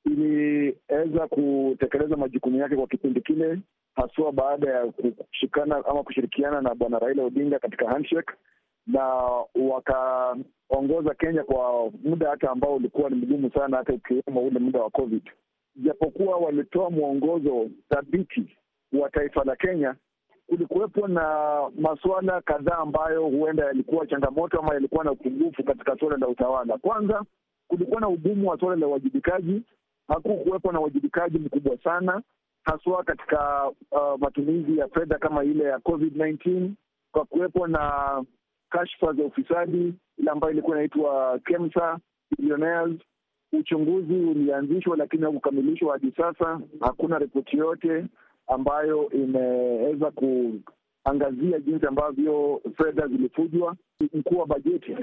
iliweza 0.05 1.27
kutekeleza 1.29 2.17
majukumu 2.17 2.57
yake 2.57 2.75
kwa 2.75 2.87
kipindi 2.87 3.21
kile, 3.21 3.59
haswa 3.95 4.31
baada 4.31 4.69
ya 4.71 4.85
kushikana 5.27 5.85
ama 5.85 6.03
kushirikiana 6.03 6.61
na 6.61 6.75
bwana 6.75 6.99
Raila 6.99 7.23
Odinga 7.23 7.59
katika 7.59 7.89
handshake, 7.89 8.33
na 8.87 9.03
wakaongoza 9.55 11.13
Kenya 11.19 11.43
kwa 11.43 11.91
muda 12.03 12.29
hata 12.29 12.51
ambao 12.51 12.75
ulikuwa 12.75 13.09
ni 13.09 13.15
mgumu 13.15 13.51
sana, 13.53 13.77
hata 13.77 13.93
ukiwemo 13.93 14.41
ule 14.47 14.59
muda 14.59 14.81
wa 14.81 14.89
COVID. 14.89 15.23
Japokuwa 15.75 16.37
walitoa 16.37 16.89
mwongozo 16.89 17.69
thabiti 17.89 18.57
wa 18.93 19.09
taifa 19.09 19.43
la 19.43 19.55
Kenya, 19.55 19.95
kulikuwepo 20.47 21.07
na 21.07 21.25
masuala 21.79 22.41
kadhaa 22.41 22.77
ambayo 22.77 23.23
huenda 23.25 23.65
yalikuwa 23.65 24.07
changamoto 24.07 24.59
ama 24.59 24.73
yalikuwa 24.73 25.03
na 25.03 25.11
upungufu 25.11 25.63
katika 25.63 25.97
suala 25.99 26.17
la 26.17 26.27
utawala. 26.27 26.77
Kwanza, 26.77 27.23
kulikuwa 27.67 28.01
na 28.01 28.07
ugumu 28.09 28.49
wa 28.49 28.59
suala 28.59 28.75
la 28.75 28.87
uwajibikaji. 28.87 29.61
Hakukuwepo 30.13 30.71
na 30.71 30.79
uwajibikaji 30.79 31.39
mkubwa 31.39 31.77
sana 31.83 32.21
haswa 32.63 33.03
katika 33.03 33.69
uh, 33.91 34.19
matumizi 34.19 34.77
ya 34.77 34.87
fedha 34.87 35.17
kama 35.17 35.43
ile 35.43 35.63
ya 35.63 35.77
COVID-19 35.77 36.69
kwa 37.11 37.25
kuwepo 37.25 37.67
na 37.67 38.23
kashfa 38.69 39.13
za 39.13 39.23
ufisadi 39.23 39.93
ile 40.17 40.31
ambayo 40.31 40.53
ilikuwa 40.53 40.77
inaitwa 40.77 41.39
KEMSA 41.45 41.99
billionaires. 42.37 42.99
Uchunguzi 43.53 44.13
ulianzishwa 44.13 44.97
lakini 44.97 45.23
haukukamilishwa 45.23 45.93
hadi 45.93 46.11
sasa. 46.17 46.59
Hakuna 46.79 47.19
ripoti 47.19 47.57
yote 47.57 48.05
ambayo 48.47 49.09
imeweza 49.09 50.11
kuangazia 50.11 51.59
jinsi 51.59 51.85
ambavyo 51.85 52.61
fedha 52.77 53.07
zilifujwa. 53.07 53.75
Mkuu 54.13 54.37
wa 54.37 54.45
bajeti 54.47 54.97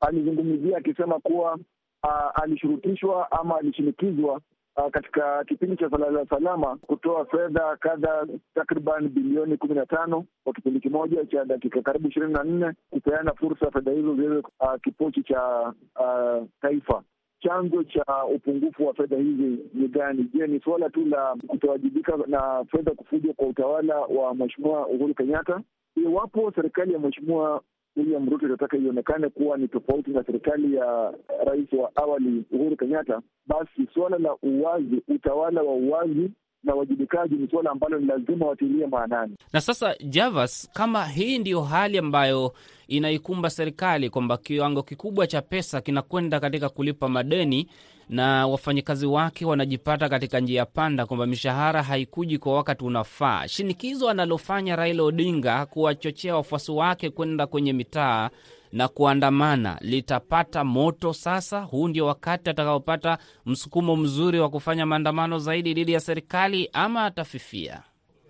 alizungumzia 0.00 0.76
akisema 0.78 1.18
kuwa 1.20 1.58
uh, 2.04 2.42
alishurutishwa 2.42 3.30
ama 3.32 3.56
alishinikizwa 3.58 4.40
uh, 4.76 4.90
katika 4.90 5.44
kipindi 5.44 5.76
cha 5.76 5.90
Salala 5.90 6.26
Salama 6.26 6.76
kutoa 6.76 7.24
fedha 7.26 7.76
kadha 7.76 8.26
takriban 8.54 9.08
bilioni 9.08 9.56
kumi 9.56 9.74
na 9.74 9.86
tano 9.86 10.24
kwa 10.44 10.52
kipindi 10.52 10.80
kimoja 10.80 11.24
cha 11.24 11.44
dakika 11.44 11.82
karibu 11.82 12.08
ishirini 12.08 12.32
na 12.32 12.44
nne 12.44 12.72
kupeana 12.90 13.32
fursa 13.34 13.70
fedha 13.70 13.90
hizo 13.92 14.14
ziweze 14.14 14.36
uh, 14.60 14.74
kipochi 14.82 15.22
cha 15.22 15.72
uh, 16.00 16.46
taifa. 16.60 17.02
Chanzo 17.40 17.84
cha 17.84 18.24
upungufu 18.34 18.86
wa 18.86 18.94
fedha 18.94 19.16
hizi 19.16 19.58
ni 19.74 19.88
gani? 19.88 20.30
Je, 20.34 20.46
ni 20.46 20.60
suala 20.60 20.90
tu 20.90 21.04
la 21.06 21.36
kutowajibika 21.46 22.16
na 22.26 22.64
fedha 22.64 22.90
kufujwa 22.90 23.34
kwa 23.34 23.46
utawala 23.46 23.98
wa 24.00 24.34
Mheshimiwa 24.34 24.86
Uhuru 24.86 25.14
Kenyatta? 25.14 25.60
Iwapo 25.96 26.52
serikali 26.54 26.92
ya 26.92 26.98
Mheshimiwa 26.98 27.62
William 27.96 28.30
Ruto 28.30 28.46
itataka 28.46 28.76
ionekane 28.76 29.28
kuwa 29.28 29.58
ni 29.58 29.68
tofauti 29.68 30.10
na 30.10 30.24
serikali 30.24 30.74
ya 30.74 31.14
rais 31.46 31.72
wa 31.72 31.96
awali 31.96 32.44
Uhuru 32.50 32.76
Kenyatta, 32.76 33.20
basi 33.46 33.88
suala 33.94 34.18
la 34.18 34.36
uwazi, 34.42 35.02
utawala 35.08 35.62
wa 35.62 35.72
uwazi 35.74 36.30
na 36.64 36.74
uwajibikaji 36.74 37.34
ni 37.34 37.48
suala 37.50 37.70
ambalo 37.70 37.98
ni 37.98 38.06
lazima 38.06 38.46
watilie 38.46 38.86
maanani. 38.86 39.36
Na 39.52 39.60
sasa, 39.60 39.94
Javas, 40.04 40.70
kama 40.72 41.06
hii 41.06 41.38
ndiyo 41.38 41.62
hali 41.62 41.98
ambayo 41.98 42.52
inaikumba 42.88 43.50
serikali 43.50 44.10
kwamba 44.10 44.36
kiwango 44.36 44.82
kikubwa 44.82 45.26
cha 45.26 45.42
pesa 45.42 45.80
kinakwenda 45.80 46.40
katika 46.40 46.68
kulipa 46.68 47.08
madeni 47.08 47.68
na 48.08 48.46
wafanyakazi 48.46 49.06
wake 49.06 49.44
wanajipata 49.44 50.08
katika 50.08 50.40
njia 50.40 50.66
panda, 50.66 51.06
kwamba 51.06 51.26
mishahara 51.26 51.82
haikuji 51.82 52.38
kwa 52.38 52.54
wakati 52.54 52.84
unafaa. 52.84 53.48
Shinikizo 53.48 54.08
analofanya 54.08 54.76
Raila 54.76 55.02
Odinga 55.02 55.66
kuwachochea 55.66 56.36
wafuasi 56.36 56.72
wake 56.72 57.10
kwenda 57.10 57.46
kwenye 57.46 57.72
mitaa 57.72 58.30
na 58.72 58.88
kuandamana 58.88 59.78
litapata 59.80 60.64
moto 60.64 61.12
sasa. 61.12 61.60
Huu 61.60 61.88
ndio 61.88 62.06
wakati 62.06 62.50
atakaopata 62.50 63.18
msukumo 63.46 63.96
mzuri 63.96 64.40
wa 64.40 64.48
kufanya 64.50 64.86
maandamano 64.86 65.38
zaidi 65.38 65.74
dhidi 65.74 65.92
ya 65.92 66.00
serikali, 66.00 66.70
ama 66.72 67.04
atafifia? 67.04 67.82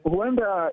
Huenda 0.03 0.71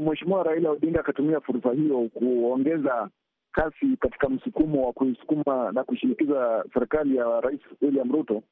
Mheshimiwa 0.00 0.42
Raila 0.42 0.70
Odinga 0.70 1.00
akatumia 1.00 1.40
fursa 1.40 1.72
hiyo 1.72 2.08
kuongeza 2.14 3.08
kasi 3.52 3.96
katika 4.00 4.28
msukumo 4.28 4.86
wa 4.86 4.92
kuisukuma 4.92 5.72
na 5.72 5.84
kushinikiza 5.84 6.64
serikali 6.74 7.16
ya 7.16 7.40
Rais 7.40 7.60
William 7.82 8.12
Ruto, 8.12 8.42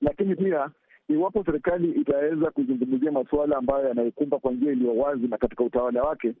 lakini 0.00 0.36
pia 0.36 0.70
iwapo 1.08 1.44
serikali 1.44 1.90
itaweza 1.90 2.50
kuzungumzia 2.50 3.12
masuala 3.12 3.56
ambayo 3.56 3.88
yanaikumba 3.88 4.38
kwa 4.38 4.52
njia 4.52 4.72
iliyo 4.72 4.96
wazi 4.96 5.28
na 5.28 5.38
katika 5.38 5.64
utawala 5.64 6.02
wake, 6.02 6.32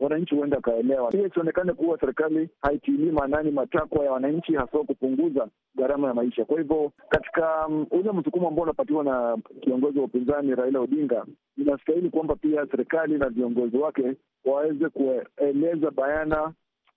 wananchi 0.00 0.34
huenda 0.34 0.56
wakaelewa. 0.56 1.10
Pia 1.10 1.26
isionekane 1.26 1.72
kuwa 1.72 2.00
serikali 2.00 2.48
haitilii 2.62 3.10
maanani 3.10 3.50
matakwa 3.50 4.04
ya 4.04 4.12
wananchi, 4.12 4.54
haswa 4.54 4.84
kupunguza 4.84 5.48
gharama 5.76 6.08
ya 6.08 6.14
maisha. 6.14 6.44
Kwa 6.44 6.58
hivyo 6.58 6.92
katika 7.08 7.66
um, 7.66 7.86
ule 7.90 8.12
msukumo 8.12 8.48
ambao 8.48 8.62
unapatiwa 8.62 9.04
na 9.04 9.38
kiongozi 9.60 9.98
wa 9.98 10.04
upinzani 10.04 10.54
Raila 10.54 10.80
Odinga, 10.80 11.26
inastahili 11.58 12.10
kwamba 12.10 12.36
pia 12.36 12.66
serikali 12.70 13.18
na 13.18 13.28
viongozi 13.28 13.76
wake 13.76 14.14
waweze 14.44 14.88
kueleza 14.88 15.90
bayana 15.90 16.52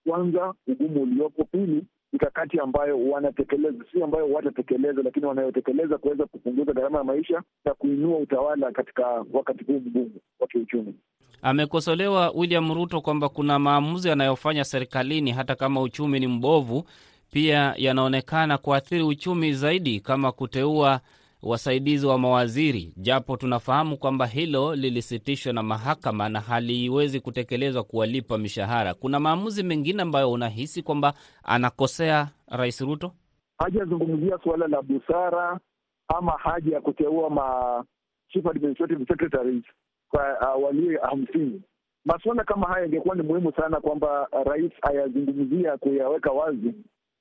kwanza 0.07 0.53
ugumu 0.67 1.03
uliopo, 1.03 1.43
pili 1.43 1.83
mikakati 2.13 2.60
ambayo 2.60 3.10
wanatekeleza, 3.10 3.86
si 3.91 4.04
ambayo 4.04 4.30
watatekeleza, 4.30 5.02
lakini 5.04 5.26
wanayotekeleza 5.26 5.98
kuweza 5.98 6.26
kupunguza 6.26 6.74
gharama 6.74 6.98
ya 6.98 7.04
maisha 7.04 7.41
na 7.65 7.74
kuinua 7.74 8.17
utawala 8.17 8.72
katika 8.72 9.26
wakati 9.34 9.63
huu 9.63 9.80
mgumu 9.80 10.12
wa 10.39 10.48
kiuchumi. 10.48 10.93
Amekosolewa 11.41 12.32
William 12.36 12.74
Ruto 12.74 13.02
kwamba 13.02 13.30
kuna 13.30 13.60
maamuzi 13.60 14.08
yanayofanya 14.10 14.63
serikalini 14.63 15.32
hata 15.32 15.56
kama 15.56 15.82
uchumi 15.82 16.19
ni 16.19 16.28
mbovu, 16.28 16.84
pia 17.32 17.74
yanaonekana 17.78 18.58
kuathiri 18.58 19.04
uchumi 19.04 19.54
zaidi, 19.54 20.00
kama 20.00 20.32
kuteua 20.32 21.02
wasaidizi 21.43 22.08
wa 22.08 22.17
mawaziri, 22.17 22.93
japo 22.97 23.38
tunafahamu 23.38 23.97
kwamba 23.97 24.25
hilo 24.25 24.75
lilisitishwa 24.75 25.54
na 25.54 25.63
mahakama 25.63 26.30
na 26.30 26.39
haliwezi 26.41 27.19
kutekelezwa 27.19 27.84
kuwalipa 27.84 28.38
mishahara. 28.38 28.93
Kuna 28.93 29.19
maamuzi 29.19 29.63
mengine 29.63 30.02
ambayo 30.02 30.32
unahisi 30.32 30.84
kwamba 30.84 31.13
anakosea 31.43 32.28
Rais 32.47 32.82
Ruto? 32.82 33.12
Hajazungumzia 33.58 34.39
suala 34.43 34.67
la 34.67 34.82
busara 34.82 35.60
ama 36.08 36.32
haja 36.32 36.75
ya 36.75 36.82
kuteua 36.82 37.30
ma 37.30 37.84
chief 38.30 38.45
administrative 38.45 39.06
secretaries 39.06 39.63
kwa 40.10 40.56
uh, 40.56 40.63
walio 40.63 41.02
hamsini. 41.02 41.62
Masuala 42.06 42.43
kama 42.43 42.67
haya 42.67 42.86
ingekuwa 42.86 43.15
ni 43.15 43.21
muhimu 43.23 43.52
sana 43.54 43.80
kwamba 43.82 44.28
rais 44.45 44.71
ayazungumzia, 44.82 45.78
kuyaweka 45.78 46.32
wazi 46.32 46.73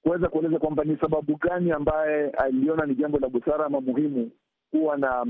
kuweza 0.09 0.29
kueleza 0.29 0.59
kwamba 0.59 0.85
ni 0.85 0.97
sababu 0.97 1.37
gani 1.37 1.71
ambaye 1.71 2.31
aliona 2.31 2.87
ni 2.87 2.95
jambo 2.95 3.19
la 3.19 3.29
busara 3.29 3.67
ama 3.67 3.81
muhimu 3.81 4.31
kuwa 4.71 4.97
na 4.97 5.27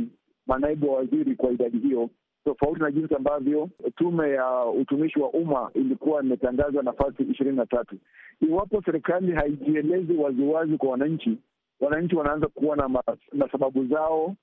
manaibu 0.47 0.89
wa 0.91 0.97
waziri 0.97 1.37
kwa 1.37 1.51
idadi 1.53 1.79
hiyo, 1.79 2.11
tofauti 2.45 2.81
na 2.83 2.91
jinsi 2.91 3.15
ambavyo 3.15 3.69
tume 3.97 4.31
ya 4.31 4.65
utumishi 4.65 5.19
wa 5.21 5.31
umma 5.31 5.71
ilikuwa 5.75 6.23
imetangaza 6.23 6.83
nafasi 6.83 7.23
ishirini 7.23 7.57
na 7.57 7.67
tatu. 7.67 7.97
Iwapo 8.49 8.83
serikali 8.85 9.33
haijielezi 9.33 10.13
waziwazi 10.13 10.77
kwa 10.77 10.91
wananchi, 10.91 11.39
wananchi 11.81 12.17
wanaanza 12.17 12.47
kuwa 12.47 12.77
na, 12.77 12.89
ma, 12.89 13.03
na 13.33 13.49
sababu 13.53 13.87
zao 13.87 14.35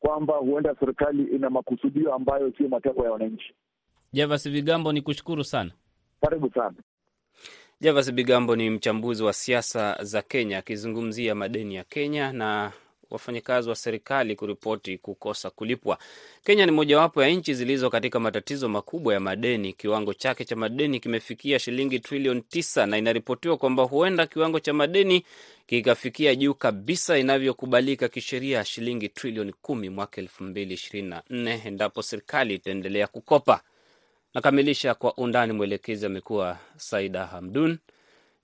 kwamba 0.00 0.34
huenda 0.36 0.74
serikali 0.80 1.22
ina 1.22 1.50
makusudio 1.50 2.14
ambayo 2.14 2.52
sio 2.52 2.68
matakwa 2.68 3.04
ya 3.06 3.12
wananchi. 3.12 3.54
Javas 4.12 4.48
Vigambo, 4.50 4.92
ni 4.92 5.02
kushukuru 5.02 5.44
sana, 5.44 5.70
karibu 6.20 6.50
sana. 6.50 6.74
Javas 7.84 8.12
Bigambo 8.12 8.56
ni 8.56 8.70
mchambuzi 8.70 9.22
wa 9.22 9.32
siasa 9.32 9.96
za 10.02 10.22
Kenya 10.22 10.58
akizungumzia 10.58 11.34
madeni 11.34 11.74
ya 11.74 11.84
Kenya 11.84 12.32
na 12.32 12.72
wafanyakazi 13.10 13.68
wa 13.68 13.76
serikali 13.76 14.36
kuripoti 14.36 14.98
kukosa 14.98 15.50
kulipwa. 15.50 15.98
Kenya 16.44 16.66
ni 16.66 16.72
mojawapo 16.72 17.22
ya 17.22 17.28
nchi 17.30 17.54
zilizo 17.54 17.90
katika 17.90 18.20
matatizo 18.20 18.68
makubwa 18.68 19.14
ya 19.14 19.20
madeni. 19.20 19.72
Kiwango 19.72 20.14
chake 20.14 20.44
cha 20.44 20.56
madeni 20.56 21.00
kimefikia 21.00 21.58
shilingi 21.58 22.00
trilioni 22.00 22.40
tisa 22.42 22.86
na 22.86 22.98
inaripotiwa 22.98 23.56
kwamba 23.56 23.82
huenda 23.82 24.26
kiwango 24.26 24.60
cha 24.60 24.72
madeni 24.72 25.24
kikafikia 25.66 26.34
juu 26.34 26.54
kabisa 26.54 27.18
inavyokubalika 27.18 28.08
kisheria, 28.08 28.64
shilingi 28.64 29.08
trilioni 29.08 29.52
kumi 29.62 29.88
mwaka 29.88 30.20
elfu 30.20 30.44
mbili 30.44 30.74
ishirini 30.74 31.08
na 31.08 31.22
nne 31.30 31.62
endapo 31.64 32.02
serikali 32.02 32.54
itaendelea 32.54 33.06
kukopa. 33.06 33.60
Nakamilisha 34.34 34.94
kwa 34.94 35.14
undani. 35.16 35.52
Mwelekezi 35.52 36.06
amekuwa 36.06 36.58
Saida 36.76 37.26
Hamdun. 37.26 37.78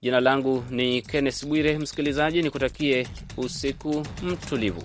Jina 0.02 0.20
langu 0.20 0.64
ni 0.70 1.02
Kenneth 1.02 1.46
Bwire. 1.46 1.78
Msikilizaji, 1.78 2.42
nikutakie 2.42 3.06
usiku 3.36 4.06
mtulivu. 4.22 4.82